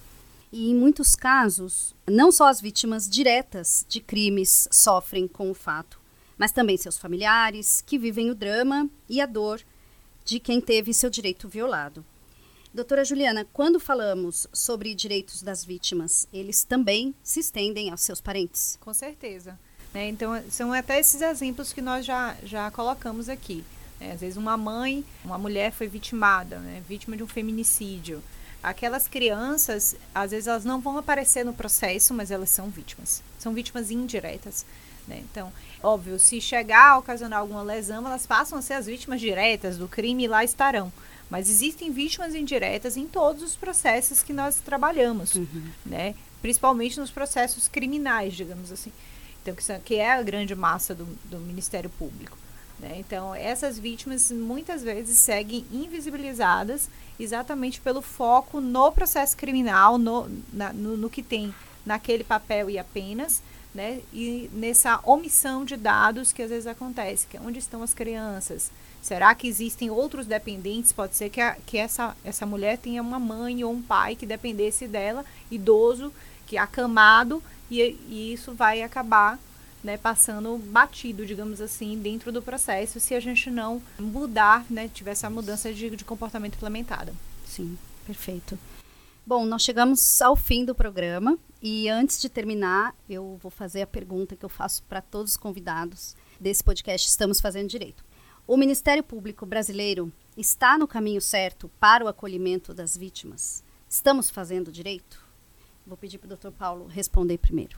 E 0.52 0.70
em 0.70 0.74
muitos 0.74 1.14
casos, 1.14 1.94
não 2.06 2.32
só 2.32 2.48
as 2.48 2.60
vítimas 2.60 3.08
diretas 3.08 3.84
de 3.88 4.00
crimes 4.00 4.68
sofrem 4.70 5.28
com 5.28 5.50
o 5.50 5.54
fato, 5.54 6.00
mas 6.38 6.52
também 6.52 6.76
seus 6.76 6.98
familiares, 6.98 7.82
que 7.86 7.98
vivem 7.98 8.30
o 8.30 8.34
drama 8.34 8.88
e 9.08 9.20
a 9.20 9.26
dor 9.26 9.60
de 10.24 10.40
quem 10.40 10.60
teve 10.60 10.92
seu 10.92 11.10
direito 11.10 11.48
violado. 11.48 12.04
Doutora 12.76 13.06
Juliana, 13.06 13.46
quando 13.54 13.80
falamos 13.80 14.46
sobre 14.52 14.94
direitos 14.94 15.40
das 15.40 15.64
vítimas, 15.64 16.28
eles 16.30 16.62
também 16.62 17.14
se 17.22 17.40
estendem 17.40 17.90
aos 17.90 18.02
seus 18.02 18.20
parentes? 18.20 18.76
Com 18.82 18.92
certeza. 18.92 19.58
Né? 19.94 20.10
Então, 20.10 20.38
são 20.50 20.74
até 20.74 21.00
esses 21.00 21.22
exemplos 21.22 21.72
que 21.72 21.80
nós 21.80 22.04
já, 22.04 22.36
já 22.42 22.70
colocamos 22.70 23.30
aqui. 23.30 23.64
Né? 23.98 24.12
Às 24.12 24.20
vezes, 24.20 24.36
uma 24.36 24.58
mãe, 24.58 25.02
uma 25.24 25.38
mulher 25.38 25.72
foi 25.72 25.88
vitimada, 25.88 26.58
né? 26.58 26.82
vítima 26.86 27.16
de 27.16 27.22
um 27.22 27.26
feminicídio 27.26 28.22
aquelas 28.62 29.06
crianças, 29.06 29.94
às 30.12 30.32
vezes 30.32 30.48
elas 30.48 30.64
não 30.64 30.80
vão 30.80 30.98
aparecer 30.98 31.44
no 31.44 31.52
processo, 31.52 32.12
mas 32.12 32.32
elas 32.32 32.50
são 32.50 32.68
vítimas. 32.68 33.22
São 33.38 33.54
vítimas 33.54 33.92
indiretas. 33.92 34.66
Né? 35.06 35.22
Então, 35.30 35.52
óbvio, 35.80 36.18
se 36.18 36.40
chegar 36.40 36.90
a 36.90 36.98
ocasionar 36.98 37.38
alguma 37.38 37.62
lesão, 37.62 38.04
elas 38.04 38.26
passam 38.26 38.58
a 38.58 38.62
ser 38.62 38.74
as 38.74 38.86
vítimas 38.86 39.20
diretas 39.20 39.78
do 39.78 39.86
crime 39.86 40.24
e 40.24 40.28
lá 40.28 40.42
estarão. 40.42 40.92
Mas 41.28 41.50
existem 41.50 41.90
vítimas 41.90 42.34
indiretas 42.34 42.96
em 42.96 43.06
todos 43.06 43.42
os 43.42 43.56
processos 43.56 44.22
que 44.22 44.32
nós 44.32 44.56
trabalhamos, 44.60 45.34
uhum. 45.34 45.70
né? 45.84 46.14
principalmente 46.40 47.00
nos 47.00 47.10
processos 47.10 47.66
criminais, 47.66 48.34
digamos 48.34 48.70
assim. 48.70 48.92
Então, 49.42 49.54
que, 49.54 49.80
que 49.84 49.94
é 49.96 50.12
a 50.12 50.22
grande 50.22 50.54
massa 50.54 50.94
do, 50.94 51.04
do 51.24 51.38
Ministério 51.38 51.90
Público. 51.90 52.38
Né? 52.78 52.96
Então, 52.98 53.34
essas 53.34 53.78
vítimas 53.78 54.30
muitas 54.30 54.82
vezes 54.82 55.18
seguem 55.18 55.64
invisibilizadas 55.72 56.88
exatamente 57.18 57.80
pelo 57.80 58.02
foco 58.02 58.60
no 58.60 58.92
processo 58.92 59.36
criminal, 59.36 59.98
no, 59.98 60.28
na, 60.52 60.72
no, 60.72 60.96
no, 60.96 61.10
que 61.10 61.22
tem 61.22 61.54
naquele 61.84 62.22
papel 62.22 62.68
e 62.68 62.78
apenas, 62.78 63.42
né? 63.74 64.00
e 64.12 64.50
nessa 64.52 65.00
omissão 65.04 65.64
de 65.64 65.76
dados 65.76 66.32
que 66.32 66.42
às 66.42 66.50
vezes 66.50 66.66
acontece, 66.66 67.26
que 67.26 67.36
é 67.36 67.40
onde 67.40 67.58
estão 67.58 67.82
as 67.82 67.94
crianças. 67.94 68.70
Será 69.06 69.36
que 69.36 69.46
existem 69.46 69.88
outros 69.88 70.26
dependentes? 70.26 70.92
Pode 70.92 71.14
ser 71.14 71.30
que, 71.30 71.40
a, 71.40 71.54
que 71.64 71.78
essa, 71.78 72.16
essa 72.24 72.44
mulher 72.44 72.76
tenha 72.76 73.00
uma 73.00 73.20
mãe 73.20 73.62
ou 73.62 73.72
um 73.72 73.80
pai 73.80 74.16
que 74.16 74.26
dependesse 74.26 74.88
dela, 74.88 75.24
idoso, 75.48 76.12
que 76.44 76.56
é 76.56 76.60
acamado, 76.60 77.40
e, 77.70 77.80
e 78.08 78.32
isso 78.32 78.52
vai 78.52 78.82
acabar 78.82 79.38
né, 79.84 79.96
passando 79.96 80.58
batido, 80.58 81.24
digamos 81.24 81.60
assim, 81.60 81.96
dentro 81.96 82.32
do 82.32 82.42
processo, 82.42 82.98
se 82.98 83.14
a 83.14 83.20
gente 83.20 83.48
não 83.48 83.80
mudar, 83.96 84.66
né, 84.68 84.90
tiver 84.92 85.12
essa 85.12 85.30
mudança 85.30 85.72
de, 85.72 85.88
de 85.88 86.04
comportamento 86.04 86.56
implementada. 86.56 87.14
Sim, 87.46 87.78
perfeito. 88.04 88.58
Bom, 89.24 89.46
nós 89.46 89.62
chegamos 89.62 90.20
ao 90.20 90.34
fim 90.34 90.64
do 90.64 90.74
programa 90.74 91.38
e 91.62 91.88
antes 91.88 92.20
de 92.20 92.28
terminar, 92.28 92.92
eu 93.08 93.38
vou 93.40 93.52
fazer 93.52 93.82
a 93.82 93.86
pergunta 93.86 94.34
que 94.34 94.44
eu 94.44 94.48
faço 94.48 94.82
para 94.88 95.00
todos 95.00 95.32
os 95.32 95.36
convidados 95.36 96.16
desse 96.40 96.64
podcast 96.64 97.06
Estamos 97.06 97.40
Fazendo 97.40 97.68
Direito. 97.68 98.05
O 98.48 98.56
Ministério 98.56 99.02
Público 99.02 99.44
Brasileiro 99.44 100.12
está 100.36 100.78
no 100.78 100.86
caminho 100.86 101.20
certo 101.20 101.68
para 101.80 102.04
o 102.04 102.08
acolhimento 102.08 102.72
das 102.72 102.96
vítimas? 102.96 103.60
Estamos 103.88 104.30
fazendo 104.30 104.70
direito? 104.70 105.20
Vou 105.84 105.96
pedir 105.96 106.18
para 106.18 106.32
o 106.32 106.36
Dr. 106.36 106.52
Paulo 106.56 106.86
responder 106.86 107.38
primeiro. 107.38 107.76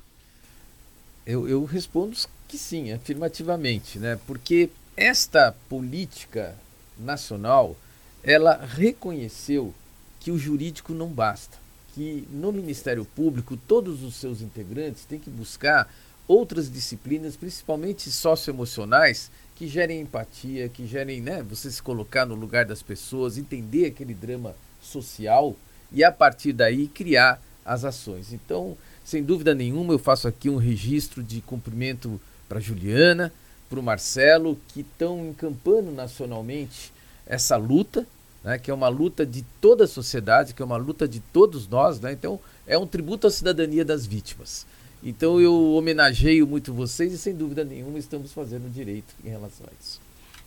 Eu, 1.24 1.48
eu 1.48 1.64
respondo 1.64 2.14
que 2.46 2.58
sim, 2.58 2.92
afirmativamente, 2.92 3.98
né? 3.98 4.20
porque 4.26 4.68
esta 4.94 5.56
política 5.70 6.54
nacional 6.98 7.74
ela 8.22 8.62
reconheceu 8.62 9.74
que 10.20 10.30
o 10.30 10.36
jurídico 10.36 10.92
não 10.92 11.08
basta, 11.08 11.56
que 11.94 12.28
no 12.30 12.52
Ministério 12.52 13.06
Público 13.06 13.56
todos 13.56 14.02
os 14.02 14.16
seus 14.16 14.42
integrantes 14.42 15.06
têm 15.06 15.18
que 15.18 15.30
buscar 15.30 15.90
outras 16.26 16.70
disciplinas, 16.70 17.36
principalmente 17.36 18.10
socioemocionais, 18.10 19.30
que 19.58 19.66
gerem 19.66 20.02
empatia, 20.02 20.68
que 20.68 20.86
gerem, 20.86 21.20
né, 21.20 21.42
você 21.42 21.68
se 21.68 21.82
colocar 21.82 22.24
no 22.24 22.36
lugar 22.36 22.64
das 22.64 22.80
pessoas, 22.80 23.36
entender 23.36 23.86
aquele 23.86 24.14
drama 24.14 24.54
social 24.80 25.56
e 25.90 26.04
a 26.04 26.12
partir 26.12 26.52
daí 26.52 26.86
criar 26.86 27.42
as 27.64 27.84
ações. 27.84 28.32
Então, 28.32 28.78
sem 29.04 29.20
dúvida 29.20 29.56
nenhuma, 29.56 29.92
eu 29.92 29.98
faço 29.98 30.28
aqui 30.28 30.48
um 30.48 30.58
registro 30.58 31.24
de 31.24 31.40
cumprimento 31.40 32.20
para 32.48 32.60
Juliana, 32.60 33.32
para 33.68 33.80
o 33.80 33.82
Marcelo, 33.82 34.56
que 34.68 34.82
estão 34.82 35.26
encampando 35.26 35.90
nacionalmente 35.90 36.92
essa 37.26 37.56
luta, 37.56 38.06
né, 38.44 38.60
que 38.60 38.70
é 38.70 38.74
uma 38.74 38.88
luta 38.88 39.26
de 39.26 39.42
toda 39.60 39.84
a 39.84 39.88
sociedade, 39.88 40.54
que 40.54 40.62
é 40.62 40.64
uma 40.64 40.76
luta 40.76 41.08
de 41.08 41.18
todos 41.18 41.66
nós. 41.66 41.98
Né? 41.98 42.12
Então, 42.12 42.38
é 42.64 42.78
um 42.78 42.86
tributo 42.86 43.26
à 43.26 43.30
cidadania 43.30 43.84
das 43.84 44.06
vítimas. 44.06 44.64
Então, 45.02 45.40
eu 45.40 45.54
homenageio 45.74 46.46
muito 46.46 46.72
vocês 46.72 47.12
e, 47.12 47.18
sem 47.18 47.34
dúvida 47.34 47.64
nenhuma, 47.64 47.98
estamos 47.98 48.32
fazendo 48.32 48.70
direito 48.72 49.14
em 49.24 49.28
relação 49.28 49.66
a 49.66 49.72
isso. 49.80 50.00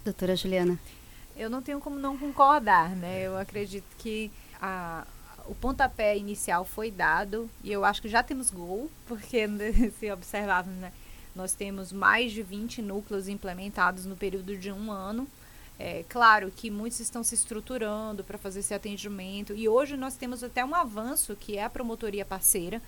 Doutora 0.04 0.36
Juliana. 0.36 0.80
Eu 1.38 1.50
não 1.50 1.62
tenho 1.62 1.80
como 1.80 1.98
não 1.98 2.18
concordar, 2.18 2.96
né? 2.96 3.26
Eu 3.26 3.38
acredito 3.38 3.86
que 3.98 4.30
a, 4.62 5.06
o 5.46 5.56
pontapé 5.56 6.18
inicial 6.18 6.66
foi 6.66 6.92
dado 6.92 7.50
e 7.64 7.72
eu 7.72 7.86
acho 7.86 8.02
que 8.02 8.10
já 8.10 8.22
temos 8.22 8.52
gol, 8.52 8.92
porque 9.08 9.48
se 10.00 10.12
observarmos, 10.12 10.76
né, 10.76 10.92
nós 11.36 11.54
temos 11.54 11.92
mais 11.92 12.32
de 12.32 12.44
20 12.44 12.82
núcleos 12.82 13.28
implementados 13.28 14.06
no 14.06 14.16
período 14.16 14.58
de 14.58 14.72
um 14.72 14.92
ano. 14.92 15.28
É 15.80 16.04
claro 16.08 16.52
que 16.56 16.70
muitos 16.70 17.00
estão 17.00 17.24
se 17.24 17.34
estruturando 17.34 18.24
para 18.24 18.38
fazer 18.38 18.60
esse 18.60 18.74
atendimento 18.74 19.56
e 19.56 19.68
hoje 19.68 19.98
nós 19.98 20.16
temos 20.16 20.44
até 20.44 20.64
um 20.64 20.76
avanço 20.76 21.36
que 21.36 21.58
é 21.58 21.64
a 21.64 21.70
promotoria 21.70 22.26
parceira. 22.26 22.82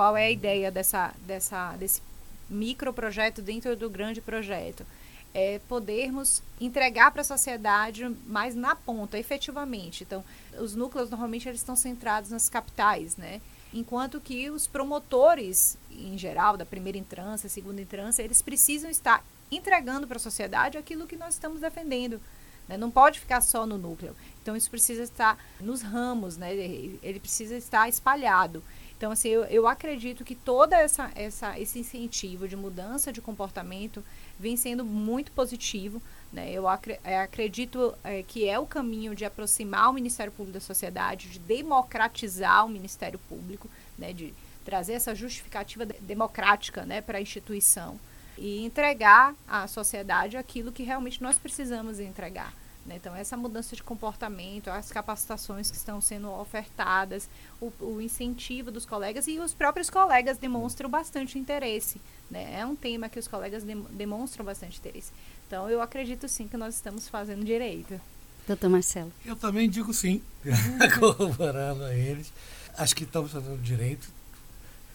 Qual 0.00 0.16
é 0.16 0.24
a 0.24 0.30
ideia 0.30 0.70
dessa, 0.70 1.12
dessa, 1.26 1.76
desse 1.76 2.00
microprojeto 2.48 3.42
dentro 3.42 3.76
do 3.76 3.90
grande 3.90 4.22
projeto? 4.22 4.86
é, 5.34 5.60
podermos 5.68 6.42
entregar 6.60 7.10
para 7.10 7.20
a 7.20 7.24
sociedade 7.24 8.08
mais 8.26 8.54
na 8.54 8.74
ponta, 8.74 9.18
efetivamente. 9.18 10.02
Então, 10.02 10.24
os 10.58 10.74
núcleos 10.74 11.10
normalmente 11.10 11.48
eles 11.48 11.60
estão 11.60 11.76
centrados 11.76 12.30
nas 12.30 12.48
capitais, 12.48 13.16
né? 13.16 13.42
Enquanto 13.74 14.20
que 14.20 14.50
os 14.50 14.66
promotores, 14.66 15.76
em 15.90 16.16
geral, 16.16 16.56
da 16.56 16.64
primeira 16.64 16.96
entrância, 16.96 17.48
segunda 17.48 17.82
entrância, 17.82 18.22
eles 18.22 18.40
precisam 18.40 18.90
estar 18.90 19.22
entregando 19.52 20.06
para 20.06 20.16
a 20.16 20.20
sociedade 20.20 20.78
aquilo 20.78 21.06
que 21.06 21.14
nós 21.14 21.34
estamos 21.34 21.60
defendendo. 21.60 22.20
Né? 22.68 22.76
Não 22.76 22.90
pode 22.90 23.20
ficar 23.20 23.40
só 23.40 23.66
no 23.66 23.78
núcleo. 23.78 24.16
Então, 24.42 24.56
isso 24.56 24.70
precisa 24.70 25.04
estar 25.04 25.38
nos 25.60 25.82
ramos, 25.82 26.36
né? 26.36 26.52
ele 26.52 27.20
precisa 27.20 27.56
estar 27.56 27.88
espalhado. 27.88 28.62
Então, 29.00 29.12
assim, 29.12 29.30
eu, 29.30 29.44
eu 29.44 29.66
acredito 29.66 30.22
que 30.26 30.34
todo 30.34 30.74
essa, 30.74 31.10
essa, 31.14 31.58
esse 31.58 31.78
incentivo 31.78 32.46
de 32.46 32.54
mudança 32.54 33.10
de 33.10 33.22
comportamento 33.22 34.04
vem 34.38 34.58
sendo 34.58 34.84
muito 34.84 35.32
positivo. 35.32 36.02
Né? 36.30 36.52
Eu 36.52 36.64
é, 37.02 37.18
acredito 37.18 37.94
é, 38.04 38.22
que 38.22 38.46
é 38.46 38.58
o 38.58 38.66
caminho 38.66 39.14
de 39.14 39.24
aproximar 39.24 39.88
o 39.88 39.94
Ministério 39.94 40.30
Público 40.30 40.52
da 40.52 40.60
sociedade, 40.60 41.30
de 41.30 41.38
democratizar 41.38 42.66
o 42.66 42.68
Ministério 42.68 43.18
Público, 43.20 43.70
né? 43.96 44.12
de 44.12 44.34
trazer 44.66 44.92
essa 44.92 45.14
justificativa 45.14 45.86
democrática 45.86 46.84
né? 46.84 47.00
para 47.00 47.16
a 47.16 47.22
instituição 47.22 47.98
e 48.36 48.62
entregar 48.66 49.34
à 49.48 49.66
sociedade 49.66 50.36
aquilo 50.36 50.72
que 50.72 50.82
realmente 50.82 51.22
nós 51.22 51.38
precisamos 51.38 52.00
entregar. 52.00 52.52
Né? 52.90 52.96
Então, 52.96 53.14
essa 53.14 53.36
mudança 53.36 53.76
de 53.76 53.84
comportamento, 53.84 54.68
as 54.68 54.90
capacitações 54.90 55.70
que 55.70 55.76
estão 55.76 56.00
sendo 56.00 56.28
ofertadas, 56.28 57.28
o, 57.60 57.72
o, 57.78 58.00
incentivo 58.00 58.72
dos 58.72 58.84
colegas 58.84 59.28
e 59.28 59.38
os 59.38 59.54
próprios 59.54 59.88
colegas 59.88 60.38
demonstram 60.38 60.90
bastante 60.90 61.38
interesse. 61.38 62.00
Né? 62.28 62.58
É 62.58 62.66
um 62.66 62.74
tema 62.74 63.08
que 63.08 63.16
os 63.16 63.28
colegas 63.28 63.62
de, 63.62 63.76
demonstram 63.92 64.44
bastante 64.44 64.78
interesse. 64.78 65.12
Então, 65.46 65.70
eu 65.70 65.80
acredito 65.80 66.26
sim 66.28 66.48
que 66.48 66.56
nós 66.56 66.74
estamos 66.74 67.08
fazendo 67.08 67.44
direito. 67.44 68.00
Doutor 68.44 68.68
Marcelo. 68.68 69.12
Eu 69.24 69.36
também 69.36 69.70
digo 69.70 69.94
sim, 69.94 70.20
corroborando 70.98 71.84
a 71.84 71.94
eles. 71.94 72.32
Acho 72.76 72.96
que 72.96 73.04
estamos 73.04 73.30
fazendo 73.30 73.62
direito. 73.62 74.10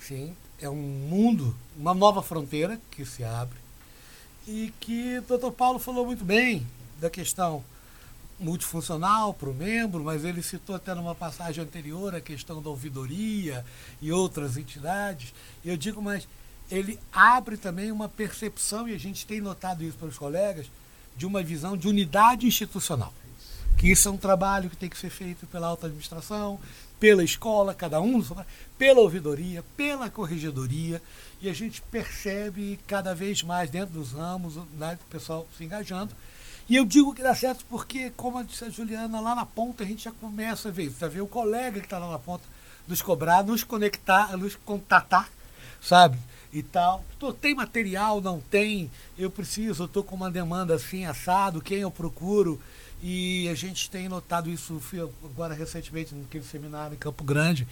Sim, 0.02 0.36
é 0.60 0.70
um 0.70 0.76
mundo, 0.76 1.56
uma 1.78 1.94
nova 1.94 2.22
fronteira 2.22 2.78
que 2.92 3.06
se 3.06 3.24
abre. 3.24 3.58
E 4.46 4.74
que 4.82 5.20
o 5.20 5.22
doutor 5.22 5.54
Paulo 5.54 5.80
falou 5.80 6.06
muito 6.06 6.26
bem 6.26 6.68
da 7.00 7.10
questão 7.10 7.64
multifuncional 8.40 9.34
para 9.34 9.50
o 9.50 9.54
membro, 9.54 10.04
mas 10.04 10.26
ele 10.26 10.42
citou 10.42 10.76
até 10.76 10.94
numa 10.94 11.16
passagem 11.16 11.64
anterior 11.64 12.14
a 12.14 12.22
questão 12.22 12.62
da 12.62 12.70
ouvidoria 12.70 13.66
e 14.02 14.12
outras 14.12 14.58
entidades. 14.58 15.34
Eu 15.64 15.78
digo, 15.78 16.02
mas 16.02 16.28
ele 16.70 17.00
abre 17.12 17.58
também 17.58 17.92
uma 17.92 18.10
percepção, 18.10 18.88
e 18.88 18.94
a 18.94 19.00
gente 19.00 19.26
tem 19.26 19.40
notado 19.40 19.84
isso 19.84 19.98
pelos 19.98 20.18
colegas, 20.18 20.68
de 21.16 21.26
uma 21.26 21.42
visão 21.42 21.78
de 21.78 21.88
unidade 21.88 22.46
institucional. 22.46 23.14
Que 23.78 23.92
isso 23.92 24.08
é 24.08 24.12
um 24.12 24.18
trabalho 24.18 24.70
que 24.70 24.78
tem 24.78 24.90
que 24.90 24.98
ser 24.98 25.10
feito 25.10 25.46
pela 25.48 25.68
alta 25.68 25.88
administração, 25.88 26.60
pela 27.00 27.24
escola, 27.24 27.74
cada 27.74 28.02
um, 28.02 28.24
pela 28.78 29.02
ouvidoria, 29.02 29.64
pela 29.78 30.10
corregedoria, 30.10 31.02
e 31.42 31.50
a 31.50 31.54
gente 31.54 31.82
percebe 31.84 32.80
cada 32.88 33.14
vez 33.14 33.44
mais 33.44 33.70
dentro 33.70 33.94
dos 33.94 34.14
ramos 34.14 34.56
né, 34.78 34.98
o 35.08 35.12
pessoal 35.12 35.48
se 35.58 35.64
engajando. 35.64 36.16
E 36.68 36.76
eu 36.76 36.86
digo 36.86 37.14
que 37.14 37.22
dá 37.22 37.36
certo 37.36 37.64
porque, 37.70 38.12
como 38.18 38.44
disse 38.44 38.66
a 38.66 38.70
Juliana, 38.70 39.20
lá 39.20 39.36
na 39.36 39.46
ponta 39.46 39.84
a 39.84 39.86
gente 39.86 40.04
já 40.04 40.12
começa 40.12 40.70
a 40.70 40.72
ver 40.72 40.86
isso, 40.86 41.06
a 41.06 41.08
ver 41.08 41.22
o 41.22 41.28
colega 41.28 41.80
que 41.80 41.86
está 41.86 42.00
lá 42.00 42.10
na 42.10 42.18
ponta 42.18 42.44
nos 42.88 43.02
cobrar, 43.02 43.44
nos 43.44 43.64
conectar, 43.64 44.36
nos 44.36 44.56
contatar, 44.56 45.30
sabe? 45.80 46.18
E 46.52 46.64
tal. 46.64 47.06
Tô, 47.20 47.32
tem 47.32 47.54
material, 47.54 48.20
não 48.20 48.40
tem, 48.40 48.90
eu 49.18 49.30
preciso, 49.30 49.86
estou 49.86 50.04
com 50.04 50.16
uma 50.16 50.32
demanda 50.32 50.74
assim, 50.74 51.06
assado, 51.06 51.62
quem 51.62 51.80
eu 51.80 51.92
procuro. 51.92 52.60
E 53.04 53.48
a 53.50 53.54
gente 53.54 53.90
tem 53.90 54.10
notado 54.10 54.50
isso 54.50 54.82
agora 55.24 55.54
recentemente 55.54 56.16
naquele 56.16 56.44
seminário 56.44 56.96
em 56.96 56.98
Campo 56.98 57.24
Grande. 57.24 57.68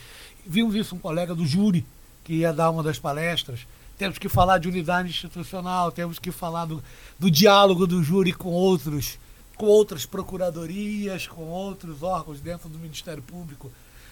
Vimos 0.45 0.75
isso 0.75 0.95
um 0.95 0.99
colega 0.99 1.34
do 1.34 1.45
júri 1.45 1.84
que 2.23 2.34
ia 2.34 2.53
dar 2.53 2.69
uma 2.69 2.84
das 2.84 2.99
palestras 2.99 3.65
temos 3.97 4.17
que 4.17 4.27
falar 4.27 4.58
de 4.58 4.67
unidade 4.67 5.10
institucional, 5.10 5.91
temos 5.91 6.19
que 6.19 6.32
falar 6.32 6.65
do, 6.65 6.84
do 7.19 7.29
diálogo 7.29 7.86
do 7.86 8.03
júri 8.03 8.34
com 8.34 8.49
outros, 8.49 9.19
com 9.56 9.65
outras 9.65 10.06
procuradorias, 10.06 11.27
com 11.27 11.43
outros 11.43 12.01
órgãos 12.01 12.39
dentro 12.39 12.67
do 12.69 12.79
Ministério 12.79 13.21
Público, 13.23 13.71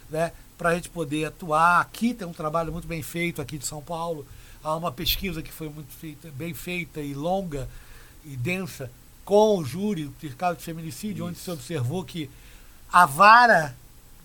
né, 0.10 0.32
para 0.58 0.70
a 0.70 0.76
gente 0.76 0.89
poder 0.89 1.26
atuar. 1.26 1.82
Aqui 1.82 2.13
tem 2.13 2.28
um 2.28 2.34
trabalho 2.34 2.72
muito 2.72 2.88
bem 2.88 3.02
feito 3.02 3.41
aqui 3.41 3.58
de 3.58 3.65
São 3.65 3.82
Paulo. 3.82 4.26
Há 4.63 4.76
uma 4.76 4.91
pesquisa 4.91 5.41
que 5.41 5.52
foi 5.52 5.70
muito 5.70 5.91
feita, 5.91 6.30
bem 6.32 6.54
feita 6.54 7.02
e 7.02 7.13
longa 7.13 7.67
e 8.24 8.36
densa 8.36 8.91
com 9.26 9.58
o 9.58 9.65
júri 9.65 10.12
de 10.20 10.30
caso 10.30 10.58
de 10.58 10.63
feminicídio, 10.63 11.24
Isso. 11.24 11.30
onde 11.30 11.39
se 11.39 11.50
observou 11.50 12.04
que 12.04 12.30
a 12.91 13.06
vara 13.06 13.76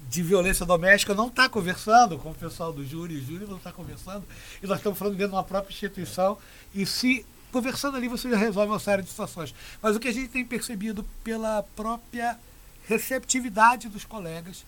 de 0.08 0.22
violência 0.22 0.64
doméstica 0.64 1.14
não 1.14 1.28
está 1.28 1.48
conversando 1.48 2.18
com 2.18 2.30
o 2.30 2.34
pessoal 2.34 2.72
do 2.72 2.84
júri, 2.86 3.16
o 3.16 3.24
júri 3.24 3.46
não 3.46 3.56
está 3.56 3.72
conversando, 3.72 4.24
e 4.62 4.66
nós 4.66 4.78
estamos 4.78 4.98
falando 4.98 5.14
dentro 5.14 5.30
de 5.30 5.36
uma 5.36 5.44
própria 5.44 5.72
instituição, 5.72 6.38
e 6.74 6.86
se 6.86 7.26
conversando 7.50 7.96
ali 7.96 8.08
você 8.08 8.30
já 8.30 8.36
resolve 8.36 8.70
uma 8.72 8.78
série 8.78 9.02
de 9.02 9.08
situações. 9.08 9.54
Mas 9.82 9.96
o 9.96 10.00
que 10.00 10.08
a 10.08 10.12
gente 10.12 10.28
tem 10.28 10.44
percebido 10.44 11.04
pela 11.24 11.62
própria 11.74 12.38
receptividade 12.86 13.88
dos 13.88 14.04
colegas 14.04 14.64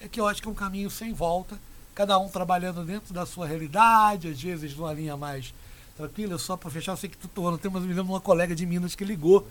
é 0.00 0.08
que 0.08 0.20
eu 0.20 0.26
acho 0.26 0.42
que 0.42 0.48
é 0.48 0.50
um 0.50 0.54
caminho 0.54 0.90
sem 0.90 1.12
volta, 1.12 1.58
cada 1.94 2.18
um 2.18 2.28
trabalhando 2.28 2.84
dentro 2.84 3.14
da 3.14 3.24
sua 3.24 3.46
realidade, 3.46 4.28
às 4.28 4.40
vezes 4.40 4.76
numa 4.76 4.92
linha 4.92 5.16
mais 5.16 5.54
tranquila, 5.96 6.38
só 6.38 6.56
para 6.56 6.70
fechar, 6.70 6.92
eu 6.92 6.96
sei 6.96 7.08
que 7.08 7.16
tu 7.16 7.28
tô, 7.28 7.56
tem, 7.58 7.70
mas 7.70 7.82
me 7.82 7.88
lembro 7.88 8.04
de 8.04 8.10
uma 8.10 8.20
colega 8.20 8.54
de 8.54 8.66
Minas 8.66 8.94
que 8.94 9.04
ligou, 9.04 9.46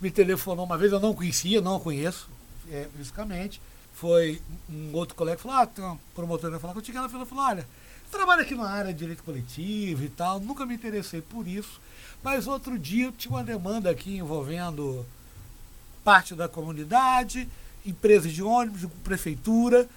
me 0.00 0.10
telefonou 0.10 0.64
uma 0.64 0.76
vez, 0.76 0.90
eu 0.90 1.00
não 1.00 1.14
conhecia, 1.14 1.60
não 1.60 1.78
conheço, 1.78 2.28
é, 2.70 2.88
fisicamente, 2.96 3.60
foi 4.02 4.42
um 4.68 4.92
outro 4.94 5.14
colega 5.14 5.36
que 5.36 5.44
falou, 5.44 5.58
ah, 5.58 5.64
tem 5.64 5.84
uma 5.84 5.96
promotora 6.12 6.58
falar 6.58 6.74
contigo, 6.74 6.98
ela 6.98 7.08
falou, 7.08 7.24
falou 7.24 7.44
olha, 7.44 7.64
trabalho 8.10 8.42
aqui 8.42 8.52
na 8.52 8.68
área 8.68 8.92
de 8.92 8.98
direito 8.98 9.22
coletivo 9.22 10.02
e 10.02 10.08
tal, 10.08 10.40
nunca 10.40 10.66
me 10.66 10.74
interessei 10.74 11.22
por 11.22 11.46
isso, 11.46 11.80
mas 12.20 12.48
outro 12.48 12.76
dia 12.76 13.06
eu 13.06 13.12
tinha 13.12 13.32
uma 13.32 13.44
demanda 13.44 13.88
aqui 13.88 14.16
envolvendo 14.16 15.06
parte 16.02 16.34
da 16.34 16.48
comunidade, 16.48 17.48
empresas 17.86 18.32
de 18.32 18.42
ônibus, 18.42 18.90
prefeitura, 19.04 19.88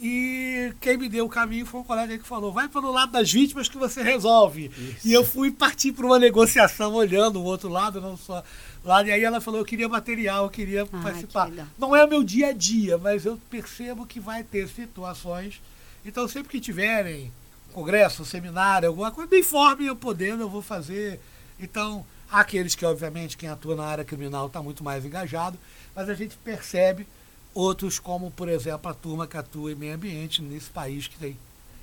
e 0.00 0.72
quem 0.80 0.96
me 0.96 1.08
deu 1.08 1.24
o 1.24 1.28
caminho 1.28 1.64
foi 1.64 1.80
um 1.80 1.84
colega 1.84 2.18
que 2.18 2.26
falou: 2.26 2.52
vai 2.52 2.68
pelo 2.68 2.90
lado 2.90 3.12
das 3.12 3.30
vítimas 3.30 3.68
que 3.68 3.78
você 3.78 4.02
resolve. 4.02 4.70
Isso. 4.76 5.06
E 5.08 5.12
eu 5.12 5.24
fui 5.24 5.50
partir 5.50 5.92
para 5.92 6.04
uma 6.04 6.18
negociação 6.18 6.94
olhando 6.94 7.40
o 7.40 7.44
outro 7.44 7.68
lado, 7.68 8.00
não 8.00 8.16
só 8.16 8.42
lá. 8.84 9.02
E 9.04 9.12
aí 9.12 9.22
ela 9.22 9.40
falou: 9.40 9.60
eu 9.60 9.64
queria 9.64 9.88
material, 9.88 10.44
eu 10.44 10.50
queria 10.50 10.82
ah, 10.82 11.02
participar. 11.02 11.50
Que 11.50 11.62
não 11.78 11.94
é 11.94 12.04
o 12.04 12.08
meu 12.08 12.24
dia 12.24 12.48
a 12.48 12.52
dia, 12.52 12.98
mas 12.98 13.24
eu 13.24 13.38
percebo 13.48 14.04
que 14.04 14.18
vai 14.18 14.42
ter 14.42 14.68
situações. 14.68 15.60
Então, 16.04 16.28
sempre 16.28 16.50
que 16.50 16.60
tiverem 16.60 17.32
congresso, 17.72 18.24
seminário, 18.24 18.88
alguma 18.88 19.10
coisa, 19.10 19.30
me 19.30 19.40
informem, 19.40 19.86
eu 19.86 19.96
podendo, 19.96 20.42
eu 20.42 20.48
vou 20.48 20.62
fazer. 20.62 21.20
Então, 21.58 22.04
há 22.30 22.40
aqueles 22.40 22.74
que, 22.74 22.84
obviamente, 22.84 23.36
quem 23.36 23.48
atua 23.48 23.74
na 23.74 23.84
área 23.84 24.04
criminal 24.04 24.48
está 24.48 24.62
muito 24.62 24.84
mais 24.84 25.04
engajado, 25.04 25.58
mas 25.94 26.08
a 26.08 26.14
gente 26.14 26.36
percebe 26.36 27.06
outros, 27.54 27.98
como, 27.98 28.30
por 28.30 28.48
exemplo, 28.48 28.90
a 28.90 28.94
turma 28.94 29.26
que 29.26 29.36
atua 29.36 29.72
em 29.72 29.74
meio 29.74 29.94
ambiente 29.94 30.42
nesse 30.42 30.70
país 30.70 31.06
que 31.06 31.16
tem. 31.16 31.36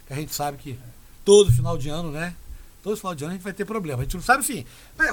Que 0.06 0.14
a 0.14 0.16
gente 0.16 0.36
sabe 0.36 0.58
que 0.58 0.78
todo 1.24 1.52
final 1.52 1.78
de 1.78 1.90
ano, 1.90 2.12
né? 2.12 2.36
Todo 2.84 2.98
final 2.98 3.14
de 3.14 3.24
ano 3.24 3.32
a 3.32 3.36
gente 3.36 3.44
vai 3.44 3.54
ter 3.54 3.64
problema. 3.64 4.02
A 4.02 4.04
gente 4.04 4.16
não 4.16 4.24
sabe 4.24 4.44
sim. 4.44 4.66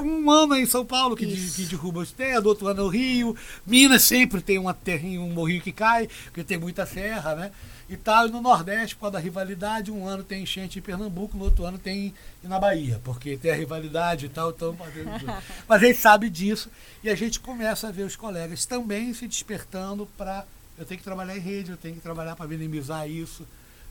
Um 0.03 0.31
ano 0.31 0.57
em 0.57 0.65
São 0.65 0.85
Paulo 0.85 1.15
que, 1.15 1.27
de, 1.27 1.51
que 1.53 1.65
derruba 1.67 2.01
os 2.01 2.11
terra, 2.11 2.41
do 2.41 2.49
outro 2.49 2.67
ano 2.67 2.85
no 2.85 2.89
Rio. 2.89 3.37
Minas 3.67 4.03
sempre 4.03 4.41
tem 4.41 4.59
uma 4.59 4.73
terrinha, 4.73 5.21
um 5.21 5.31
morrinho 5.31 5.61
que 5.61 5.73
cai, 5.73 6.09
porque 6.25 6.43
tem 6.43 6.59
muita 6.59 6.87
serra, 6.87 7.35
né? 7.35 7.53
E 7.89 7.97
tal, 7.97 8.27
e 8.27 8.31
no 8.31 8.41
Nordeste, 8.41 8.95
por 8.95 9.03
causa 9.03 9.15
da 9.15 9.19
rivalidade, 9.19 9.91
um 9.91 10.07
ano 10.07 10.23
tem 10.23 10.43
enchente 10.43 10.79
em 10.79 10.83
Pernambuco, 10.83 11.37
no 11.37 11.45
outro 11.45 11.65
ano 11.65 11.79
tem 11.79 12.13
na 12.43 12.59
Bahia, 12.59 13.01
porque 13.03 13.37
tem 13.37 13.51
a 13.51 13.55
rivalidade 13.55 14.27
e 14.27 14.29
tal, 14.29 14.51
então 14.51 14.77
Mas 15.67 15.83
a 15.83 15.87
gente 15.87 15.99
sabe 15.99 16.29
disso 16.29 16.71
e 17.03 17.09
a 17.09 17.15
gente 17.15 17.41
começa 17.41 17.89
a 17.89 17.91
ver 17.91 18.03
os 18.03 18.15
colegas 18.15 18.67
também 18.67 19.15
se 19.15 19.27
despertando 19.27 20.07
para 20.19 20.45
eu 20.77 20.85
tenho 20.85 20.99
que 20.99 21.05
trabalhar 21.05 21.37
em 21.37 21.41
rede, 21.41 21.71
eu 21.71 21.77
tenho 21.77 21.95
que 21.95 22.01
trabalhar 22.01 22.37
para 22.37 22.47
minimizar 22.47 23.09
isso, 23.09 23.45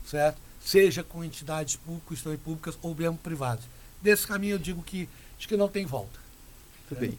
certo? 0.06 0.40
seja 0.60 1.02
com 1.02 1.24
entidades 1.24 1.76
públicas, 1.76 2.38
públicas 2.38 2.78
ou 2.82 2.94
mesmo 2.94 3.16
privadas. 3.16 3.64
Desse 4.02 4.26
caminho 4.26 4.54
eu 4.54 4.58
digo 4.58 4.82
que 4.82 5.08
acho 5.38 5.48
que 5.48 5.56
não 5.56 5.68
tem 5.68 5.86
volta. 5.86 6.18
Tudo 6.88 7.00
bem. 7.00 7.18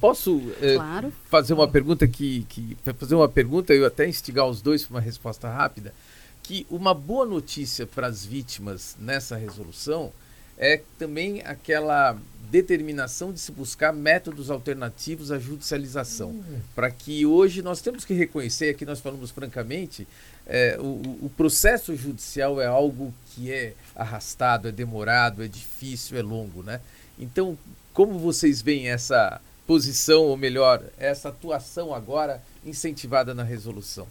Posso 0.00 0.40
é, 0.60 0.74
claro. 0.74 1.12
fazer 1.28 1.54
uma 1.54 1.68
pergunta 1.68 2.06
que, 2.08 2.44
que 2.48 2.76
fazer 2.98 3.14
uma 3.14 3.28
pergunta 3.28 3.74
e 3.74 3.84
até 3.84 4.08
instigar 4.08 4.46
os 4.46 4.60
dois 4.60 4.84
para 4.84 4.96
uma 4.96 5.00
resposta 5.00 5.48
rápida, 5.48 5.94
que 6.42 6.66
uma 6.70 6.92
boa 6.92 7.24
notícia 7.24 7.86
para 7.86 8.06
as 8.06 8.24
vítimas 8.24 8.96
nessa 8.98 9.36
resolução 9.36 10.12
é 10.58 10.80
também 10.98 11.40
aquela 11.42 12.16
determinação 12.50 13.32
de 13.32 13.40
se 13.40 13.50
buscar 13.50 13.92
métodos 13.92 14.50
alternativos 14.50 15.32
à 15.32 15.38
judicialização, 15.38 16.30
uhum. 16.30 16.60
para 16.74 16.90
que 16.90 17.24
hoje 17.24 17.62
nós 17.62 17.80
temos 17.80 18.04
que 18.04 18.12
reconhecer, 18.12 18.68
aqui 18.68 18.84
nós 18.84 19.00
falamos 19.00 19.30
francamente, 19.30 20.06
é, 20.46 20.76
o, 20.78 21.00
o, 21.22 21.30
processo 21.34 21.96
judicial 21.96 22.60
é 22.60 22.66
algo 22.66 23.14
que 23.30 23.50
é 23.50 23.72
arrastado, 23.96 24.68
é 24.68 24.72
demorado, 24.72 25.42
é 25.42 25.48
difícil, 25.48 26.18
é 26.18 26.22
longo, 26.22 26.62
né? 26.62 26.80
Então, 27.18 27.56
como 27.92 28.18
vocês 28.18 28.62
veem 28.62 28.88
essa 28.88 29.40
posição, 29.66 30.24
ou 30.24 30.36
melhor, 30.36 30.82
essa 30.98 31.28
atuação 31.28 31.94
agora 31.94 32.42
incentivada 32.64 33.34
na 33.34 33.42
resolução? 33.42 34.06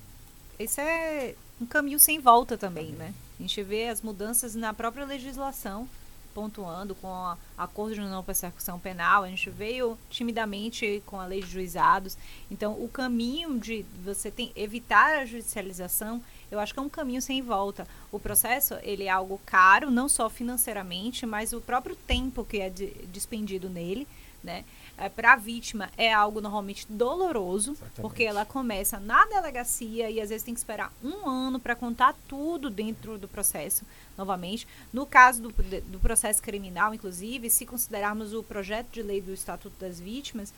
Esse 0.58 0.82
é 0.82 1.36
um 1.60 1.65
caminho 1.65 2.00
sem 2.00 2.20
volta 2.20 2.58
também, 2.58 2.91
né? 2.91 3.13
A 3.39 3.41
gente 3.41 3.62
vê 3.63 3.88
as 3.88 4.02
mudanças 4.02 4.56
na 4.56 4.74
própria 4.74 5.06
legislação 5.06 5.88
pontuando 6.34 6.96
com 6.96 7.08
a 7.08 7.38
acordo 7.58 7.94
de 7.96 8.02
não 8.02 8.24
persecução 8.24 8.80
penal, 8.80 9.24
a 9.24 9.28
gente 9.28 9.50
veio 9.50 9.98
timidamente 10.10 11.04
com 11.06 11.20
a 11.20 11.26
lei 11.26 11.41
de 11.41 11.50
juizados. 11.50 12.17
Então, 12.50 12.74
o 12.74 12.88
caminho 12.88 13.60
de 13.60 13.86
você 14.04 14.32
tem, 14.32 14.52
evitar 14.56 15.20
a 15.20 15.26
judicialização, 15.26 16.22
eu 16.50 16.60
acho 16.60 16.74
que 16.74 16.80
é 16.80 16.84
um 16.84 16.89
caminho 16.89 17.22
sem 17.22 17.41
volta. 17.41 17.88
O 18.12 18.19
processo, 18.19 18.76
ele 18.84 19.06
é 19.06 19.10
algo 19.10 19.39
caro, 19.45 19.89
não 19.89 20.10
só 20.10 20.30
financeiramente, 20.30 21.26
mas 21.26 21.54
o 21.54 21.62
próprio 21.62 21.95
tempo 21.95 22.43
que 22.43 22.60
é 22.60 22.69
de, 22.69 22.88
despendido 23.08 23.69
nele. 23.69 24.08
né? 24.43 24.65
É, 24.97 25.10
para 25.10 25.34
a 25.34 25.36
vítima 25.36 25.89
é 25.97 26.13
algo 26.13 26.41
normalmente 26.41 26.86
doloroso, 26.89 27.71
Exatamente. 27.71 28.02
porque 28.02 28.24
ela 28.24 28.45
começa 28.45 29.00
na 29.00 29.26
delegacia 29.26 30.10
e 30.12 30.19
às 30.21 30.30
vezes 30.30 30.43
tem 30.43 30.54
que 30.54 30.60
esperar 30.60 30.91
um 31.04 31.28
ano 31.28 31.60
para 31.60 31.76
contar 31.76 32.15
tudo 32.28 32.69
dentro 32.69 33.17
do 33.17 33.28
processo 33.28 33.84
novamente. 34.17 34.67
No 34.91 35.06
caso 35.06 35.41
do, 35.41 35.50
do 35.50 36.00
processo 36.00 36.41
criminal, 36.41 36.93
inclusive, 36.93 37.50
se 37.50 37.65
considerarmos 37.65 38.34
o 38.34 38.43
projeto 38.43 38.89
de 38.91 39.02
lei 39.02 39.21
do 39.21 39.34
Estatuto 39.34 39.76
das 39.80 40.00
Vítimas, 40.00 40.54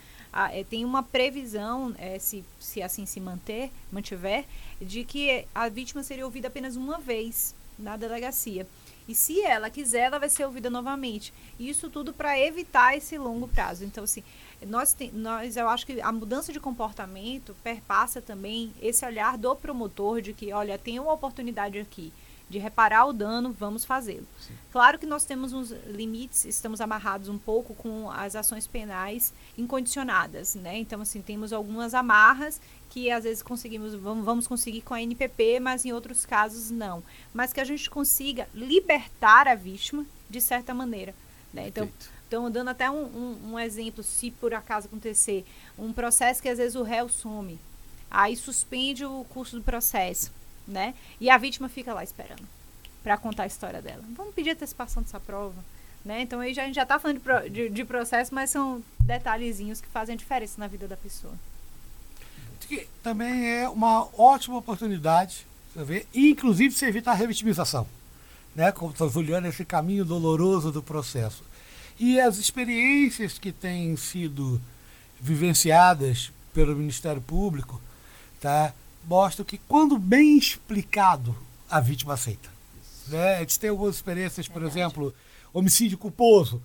é, 0.51 0.63
tem 0.63 0.83
uma 0.83 1.03
previsão, 1.03 1.93
é, 1.97 2.17
se, 2.19 2.43
se 2.59 2.81
assim 2.81 3.05
se 3.05 3.19
manter, 3.19 3.71
mantiver, 3.91 4.45
de 4.81 5.03
que 5.05 5.45
a 5.53 5.69
vítima 5.69 6.03
seria 6.03 6.25
ouvida 6.25 6.47
apenas 6.47 6.75
uma 6.75 6.99
vez 6.99 7.42
na 7.77 7.97
delegacia. 7.97 8.67
E 9.07 9.13
se 9.13 9.41
ela 9.41 9.69
quiser, 9.69 10.03
ela 10.03 10.19
vai 10.19 10.29
ser 10.29 10.45
ouvida 10.45 10.69
novamente. 10.69 11.33
Isso 11.59 11.89
tudo 11.89 12.13
para 12.13 12.39
evitar 12.39 12.95
esse 12.95 13.17
longo 13.17 13.47
prazo. 13.47 13.83
Então, 13.83 14.05
assim, 14.05 14.23
nós, 14.65 14.93
tem, 14.93 15.11
nós, 15.11 15.57
eu 15.57 15.67
acho 15.67 15.85
que 15.85 15.99
a 15.99 16.11
mudança 16.11 16.53
de 16.53 16.59
comportamento 16.59 17.55
perpassa 17.61 18.21
também 18.21 18.73
esse 18.81 19.05
olhar 19.05 19.37
do 19.37 19.55
promotor 19.55 20.21
de 20.21 20.33
que, 20.33 20.53
olha, 20.53 20.77
tem 20.77 20.99
uma 20.99 21.11
oportunidade 21.11 21.77
aqui 21.77 22.13
de 22.53 22.59
reparar 22.59 23.05
o 23.05 23.13
dano, 23.13 23.51
vamos 23.51 23.83
fazê-lo. 23.83 24.27
Claro 24.71 24.99
que 24.99 25.07
nós 25.07 25.25
temos 25.25 25.53
uns 25.53 25.71
limites, 25.87 26.45
estamos 26.45 26.79
amarrados 26.79 27.27
um 27.27 27.37
pouco 27.37 27.73
com 27.73 28.11
as 28.11 28.35
ações 28.35 28.67
penais 28.67 29.33
incondicionadas, 29.57 30.53
né? 30.53 30.77
Então, 30.77 31.01
assim, 31.01 31.21
temos 31.21 31.51
algumas 31.51 31.95
amarras 31.95 32.61
que 32.91 33.09
às 33.09 33.23
vezes 33.23 33.41
conseguimos, 33.41 33.95
vamos, 33.95 34.45
conseguir 34.45 34.81
com 34.81 34.93
a 34.93 35.01
NPP, 35.01 35.59
mas 35.59 35.83
em 35.83 35.91
outros 35.91 36.27
casos 36.27 36.69
não. 36.69 37.03
Mas 37.33 37.51
que 37.51 37.59
a 37.59 37.65
gente 37.65 37.89
consiga 37.89 38.47
libertar 38.53 39.47
a 39.47 39.55
vítima 39.55 40.05
de 40.29 40.39
certa 40.39 40.75
maneira. 40.75 41.15
Né? 41.51 41.69
Então, 41.69 41.89
então, 42.27 42.51
dando 42.51 42.69
até 42.69 42.89
um, 42.89 43.03
um, 43.03 43.51
um, 43.51 43.59
exemplo, 43.59 44.03
se 44.03 44.29
por 44.29 44.53
acaso 44.53 44.87
acontecer 44.87 45.43
um 45.77 45.91
processo 45.91 46.41
que 46.41 46.49
às 46.49 46.57
vezes 46.57 46.75
o 46.75 46.83
réu 46.83 47.09
some, 47.09 47.59
aí 48.09 48.35
suspende 48.35 49.05
o 49.05 49.23
curso 49.29 49.57
do 49.57 49.63
processo, 49.63 50.31
né? 50.67 50.93
E 51.19 51.29
a 51.29 51.37
vítima 51.37 51.69
fica 51.69 51.93
lá 51.93 52.03
esperando 52.03 52.47
para 53.03 53.17
contar 53.17 53.43
a 53.43 53.47
história 53.47 53.81
dela. 53.81 54.03
Vamos 54.15 54.33
pedir 54.33 54.51
antecipação 54.51 55.03
dessa 55.03 55.19
prova, 55.19 55.63
né? 56.03 56.21
Então 56.21 56.39
aí 56.39 56.53
já, 56.53 56.63
a 56.63 56.65
gente 56.65 56.75
já 56.75 56.83
está 56.83 56.99
falando 56.99 57.21
de, 57.21 57.49
de, 57.49 57.69
de 57.69 57.85
processo, 57.85 58.33
mas 58.33 58.49
são 58.49 58.83
detalhezinhos 58.99 59.81
que 59.81 59.87
fazem 59.87 60.15
diferença 60.15 60.55
na 60.57 60.67
vida 60.67 60.87
da 60.87 60.97
pessoa 60.97 61.33
que 62.75 62.87
também 63.01 63.49
é 63.49 63.69
uma 63.69 64.07
ótima 64.17 64.57
oportunidade, 64.57 65.45
ver, 65.75 66.07
e 66.13 66.29
inclusive 66.29 66.73
se 66.73 66.85
evitar 66.85 67.11
a 67.11 67.15
revitimização, 67.15 67.87
né? 68.55 68.71
como 68.71 68.91
está 68.91 69.05
olhando 69.05 69.47
esse 69.47 69.63
caminho 69.63 70.05
doloroso 70.05 70.71
do 70.71 70.81
processo. 70.81 71.43
E 71.99 72.19
as 72.19 72.37
experiências 72.37 73.37
que 73.37 73.51
têm 73.51 73.95
sido 73.95 74.59
vivenciadas 75.19 76.31
pelo 76.53 76.75
Ministério 76.75 77.21
Público 77.21 77.79
tá, 78.41 78.73
mostram 79.07 79.45
que, 79.45 79.57
quando 79.57 79.97
bem 79.97 80.37
explicado, 80.37 81.35
a 81.69 81.79
vítima 81.79 82.13
aceita. 82.13 82.49
Né? 83.07 83.35
A 83.35 83.39
gente 83.39 83.59
tem 83.59 83.69
algumas 83.69 83.95
experiências, 83.95 84.47
por 84.47 84.63
exemplo, 84.63 85.13
homicídio 85.53 85.97
culposo 85.97 86.61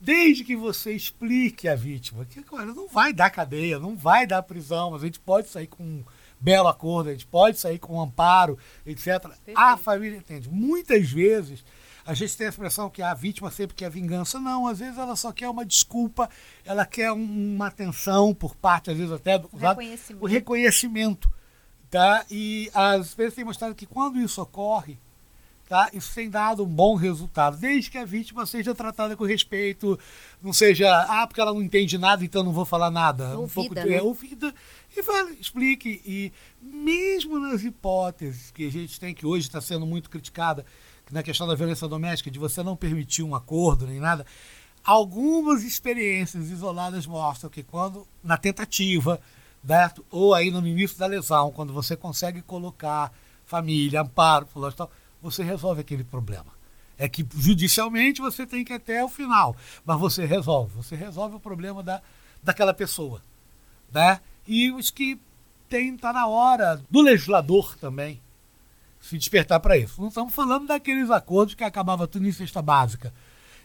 Desde 0.00 0.44
que 0.44 0.54
você 0.54 0.92
explique 0.92 1.66
a 1.66 1.74
vítima 1.74 2.24
que 2.24 2.42
olha, 2.52 2.66
não 2.66 2.86
vai 2.86 3.12
dar 3.12 3.30
cadeia, 3.30 3.80
não 3.80 3.96
vai 3.96 4.26
dar 4.26 4.42
prisão, 4.42 4.92
mas 4.92 5.02
a 5.02 5.06
gente 5.06 5.18
pode 5.18 5.48
sair 5.48 5.66
com 5.66 5.82
um 5.82 6.04
belo 6.38 6.68
acordo, 6.68 7.08
a 7.08 7.12
gente 7.12 7.26
pode 7.26 7.58
sair 7.58 7.80
com 7.80 7.96
um 7.96 8.00
amparo, 8.00 8.56
etc. 8.86 9.20
Perfeito. 9.20 9.58
A 9.58 9.76
família 9.76 10.16
entende. 10.16 10.48
Muitas 10.48 11.10
vezes 11.10 11.64
a 12.06 12.14
gente 12.14 12.36
tem 12.36 12.46
a 12.46 12.50
expressão 12.50 12.88
que 12.88 13.02
a 13.02 13.12
vítima 13.12 13.50
sempre 13.50 13.74
quer 13.74 13.90
vingança. 13.90 14.38
Não, 14.38 14.68
às 14.68 14.78
vezes 14.78 14.96
ela 14.96 15.16
só 15.16 15.32
quer 15.32 15.48
uma 15.48 15.66
desculpa, 15.66 16.30
ela 16.64 16.86
quer 16.86 17.10
uma 17.10 17.66
atenção 17.66 18.32
por 18.32 18.54
parte, 18.54 18.92
às 18.92 18.96
vezes 18.96 19.12
até 19.12 19.36
do 19.36 19.48
reconhecimento. 19.48 20.24
o 20.24 20.28
reconhecimento. 20.28 21.37
Tá? 21.90 22.24
E 22.30 22.70
as 22.74 23.14
vezes 23.14 23.34
têm 23.34 23.44
mostrado 23.44 23.74
que 23.74 23.86
quando 23.86 24.20
isso 24.20 24.40
ocorre, 24.42 24.98
Tá? 25.68 25.90
Isso 25.92 26.14
tem 26.14 26.30
dado 26.30 26.64
um 26.64 26.66
bom 26.66 26.94
resultado, 26.94 27.58
desde 27.58 27.90
que 27.90 27.98
a 27.98 28.04
vítima 28.06 28.46
seja 28.46 28.74
tratada 28.74 29.14
com 29.14 29.24
respeito, 29.24 29.98
não 30.42 30.50
seja, 30.50 30.88
ah, 31.02 31.26
porque 31.26 31.42
ela 31.42 31.52
não 31.52 31.62
entende 31.62 31.98
nada, 31.98 32.24
então 32.24 32.42
não 32.42 32.54
vou 32.54 32.64
falar 32.64 32.90
nada. 32.90 33.36
Ouvida, 33.36 33.42
um 33.42 33.48
pouco 33.48 33.74
de, 33.74 33.84
né? 33.84 33.96
é, 33.96 34.02
ouvida 34.02 34.54
e 34.96 35.02
fala, 35.02 35.30
explique. 35.32 36.00
E 36.06 36.32
mesmo 36.62 37.38
nas 37.38 37.62
hipóteses 37.62 38.50
que 38.50 38.66
a 38.66 38.72
gente 38.72 38.98
tem, 38.98 39.14
que 39.14 39.26
hoje 39.26 39.46
está 39.46 39.60
sendo 39.60 39.84
muito 39.84 40.08
criticada, 40.08 40.64
na 41.10 41.22
questão 41.22 41.46
da 41.46 41.54
violência 41.54 41.86
doméstica, 41.86 42.30
de 42.30 42.38
você 42.38 42.62
não 42.62 42.74
permitir 42.74 43.22
um 43.22 43.34
acordo 43.34 43.86
nem 43.86 44.00
nada, 44.00 44.24
algumas 44.82 45.64
experiências 45.64 46.48
isoladas 46.48 47.06
mostram 47.06 47.50
que 47.50 47.62
quando, 47.62 48.08
na 48.24 48.38
tentativa, 48.38 49.20
certo? 49.66 50.04
ou 50.10 50.34
aí 50.34 50.50
no 50.50 50.66
início 50.66 50.98
da 50.98 51.06
lesão, 51.06 51.52
quando 51.52 51.72
você 51.72 51.96
consegue 51.96 52.42
colocar 52.42 53.12
família, 53.44 54.02
amparo, 54.02 54.46
tal, 54.76 54.90
você 55.22 55.42
resolve 55.42 55.80
aquele 55.80 56.04
problema. 56.04 56.58
É 56.96 57.08
que 57.08 57.26
judicialmente 57.36 58.20
você 58.20 58.46
tem 58.46 58.64
que 58.64 58.72
ir 58.72 58.76
até 58.76 59.04
o 59.04 59.08
final, 59.08 59.56
mas 59.84 59.98
você 59.98 60.24
resolve. 60.24 60.74
Você 60.76 60.96
resolve 60.96 61.36
o 61.36 61.40
problema 61.40 61.82
da, 61.82 62.02
daquela 62.42 62.74
pessoa. 62.74 63.22
Né? 63.92 64.20
E 64.46 64.70
os 64.72 64.90
que 64.90 65.20
tem, 65.68 65.94
está 65.94 66.12
na 66.12 66.26
hora 66.26 66.82
do 66.90 67.00
legislador 67.00 67.76
também 67.76 68.20
se 69.00 69.16
despertar 69.16 69.60
para 69.60 69.76
isso. 69.76 70.00
Não 70.00 70.08
estamos 70.08 70.34
falando 70.34 70.66
daqueles 70.66 71.10
acordos 71.10 71.54
que 71.54 71.64
acabava 71.64 72.06
tudo 72.06 72.26
em 72.26 72.32
cesta 72.32 72.60
básica. 72.60 73.12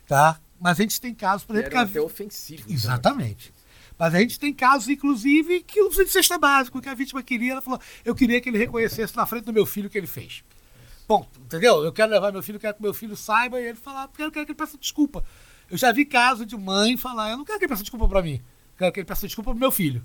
Tá? 0.06 0.38
Mas 0.60 0.78
a 0.78 0.82
gente 0.82 1.00
tem 1.00 1.14
casos, 1.14 1.44
por 1.44 1.56
exemplo. 1.56 1.72
Que 1.72 1.76
até 1.76 2.00
ofensivos. 2.00 2.66
Né? 2.66 2.72
Exatamente. 2.72 3.52
Mas 3.98 4.14
a 4.14 4.18
gente 4.18 4.38
tem 4.38 4.52
casos, 4.52 4.88
inclusive, 4.88 5.62
que 5.62 5.78
não 5.80 5.86
precisa 5.86 6.06
de 6.06 6.12
cesta 6.12 6.36
básica, 6.36 6.80
que 6.80 6.88
a 6.88 6.94
vítima 6.94 7.22
queria, 7.22 7.52
ela 7.52 7.62
falou, 7.62 7.80
eu 8.04 8.14
queria 8.14 8.40
que 8.40 8.48
ele 8.48 8.58
reconhecesse 8.58 9.16
na 9.16 9.24
frente 9.24 9.44
do 9.44 9.52
meu 9.52 9.64
filho 9.64 9.86
o 9.86 9.90
que 9.90 9.98
ele 9.98 10.06
fez. 10.06 10.42
Ponto. 11.06 11.40
Entendeu? 11.40 11.84
Eu 11.84 11.92
quero 11.92 12.10
levar 12.10 12.32
meu 12.32 12.42
filho, 12.42 12.58
quero 12.58 12.74
que 12.74 12.82
meu 12.82 12.94
filho 12.94 13.16
saiba 13.16 13.60
e 13.60 13.66
ele 13.66 13.78
falar, 13.78 14.08
porque 14.08 14.22
eu 14.22 14.32
quero 14.32 14.46
que 14.46 14.52
ele 14.52 14.58
peça 14.58 14.76
desculpa. 14.76 15.24
Eu 15.70 15.76
já 15.76 15.92
vi 15.92 16.04
caso 16.04 16.44
de 16.44 16.56
mãe 16.56 16.96
falar, 16.96 17.30
eu 17.30 17.36
não 17.36 17.44
quero 17.44 17.58
que 17.58 17.64
ele 17.64 17.70
peça 17.70 17.82
desculpa 17.82 18.08
para 18.08 18.22
mim. 18.22 18.36
Eu 18.36 18.78
quero 18.78 18.92
que 18.92 19.00
ele 19.00 19.06
peça 19.06 19.26
desculpa 19.26 19.50
pro 19.50 19.60
meu 19.60 19.70
filho. 19.70 20.04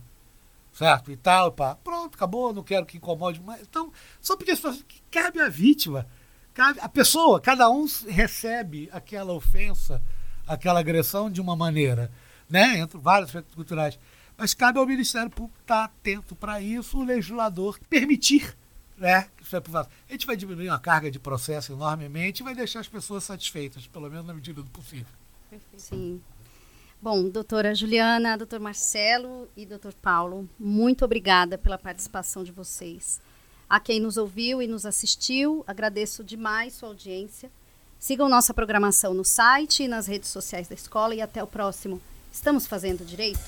Certo? 0.71 1.11
E 1.11 1.17
tal, 1.17 1.51
pá. 1.51 1.75
Pronto, 1.75 2.15
acabou, 2.15 2.53
não 2.53 2.63
quero 2.63 2.85
que 2.85 2.97
incomode 2.97 3.41
mais. 3.41 3.61
Então, 3.61 3.91
só 4.21 4.35
porque 4.37 4.55
que 4.55 5.01
cabe 5.09 5.41
à 5.41 5.49
vítima, 5.49 6.07
cabe 6.53 6.79
a 6.79 6.87
pessoa, 6.87 7.41
cada 7.41 7.69
um 7.69 7.85
recebe 8.07 8.89
aquela 8.91 9.33
ofensa, 9.33 10.01
aquela 10.47 10.79
agressão 10.79 11.29
de 11.29 11.41
uma 11.41 11.55
maneira, 11.55 12.11
né? 12.49 12.79
Entre 12.79 12.97
vários 12.97 13.29
aspectos 13.29 13.55
culturais. 13.55 13.99
Mas 14.37 14.53
cabe 14.53 14.79
ao 14.79 14.85
Ministério 14.85 15.29
Público 15.29 15.59
estar 15.61 15.83
atento 15.83 16.35
para 16.35 16.61
isso, 16.61 16.97
o 16.97 17.03
legislador 17.03 17.79
permitir 17.89 18.55
né? 18.99 19.29
A 20.07 20.11
gente 20.11 20.27
vai 20.27 20.35
diminuir 20.35 20.69
a 20.69 20.77
carga 20.77 21.09
de 21.09 21.17
processo 21.17 21.71
enormemente 21.71 22.41
e 22.41 22.43
vai 22.43 22.53
deixar 22.53 22.81
as 22.81 22.87
pessoas 22.87 23.23
satisfeitas, 23.23 23.87
pelo 23.87 24.09
menos 24.09 24.27
na 24.27 24.33
medida 24.33 24.61
do 24.61 24.69
possível. 24.69 25.07
Perfeito. 25.49 25.81
Sim. 25.81 26.21
Bom, 27.01 27.29
doutora 27.29 27.73
Juliana, 27.73 28.37
doutor 28.37 28.59
Marcelo 28.59 29.47
e 29.55 29.65
doutor 29.65 29.93
Paulo, 29.93 30.49
muito 30.59 31.05
obrigada 31.05 31.57
pela 31.57 31.77
participação 31.77 32.43
de 32.43 32.51
vocês. 32.51 33.21
A 33.69 33.79
quem 33.79 34.01
nos 34.01 34.17
ouviu 34.17 34.61
e 34.61 34.67
nos 34.67 34.85
assistiu, 34.85 35.63
agradeço 35.65 36.23
demais 36.23 36.73
sua 36.73 36.89
audiência. 36.89 37.49
Sigam 37.97 38.27
nossa 38.27 38.53
programação 38.53 39.13
no 39.13 39.23
site 39.23 39.83
e 39.83 39.87
nas 39.87 40.07
redes 40.07 40.29
sociais 40.29 40.67
da 40.67 40.75
escola 40.75 41.15
e 41.15 41.21
até 41.21 41.41
o 41.41 41.47
próximo. 41.47 42.01
Estamos 42.31 42.67
fazendo 42.67 43.03
direito? 43.03 43.39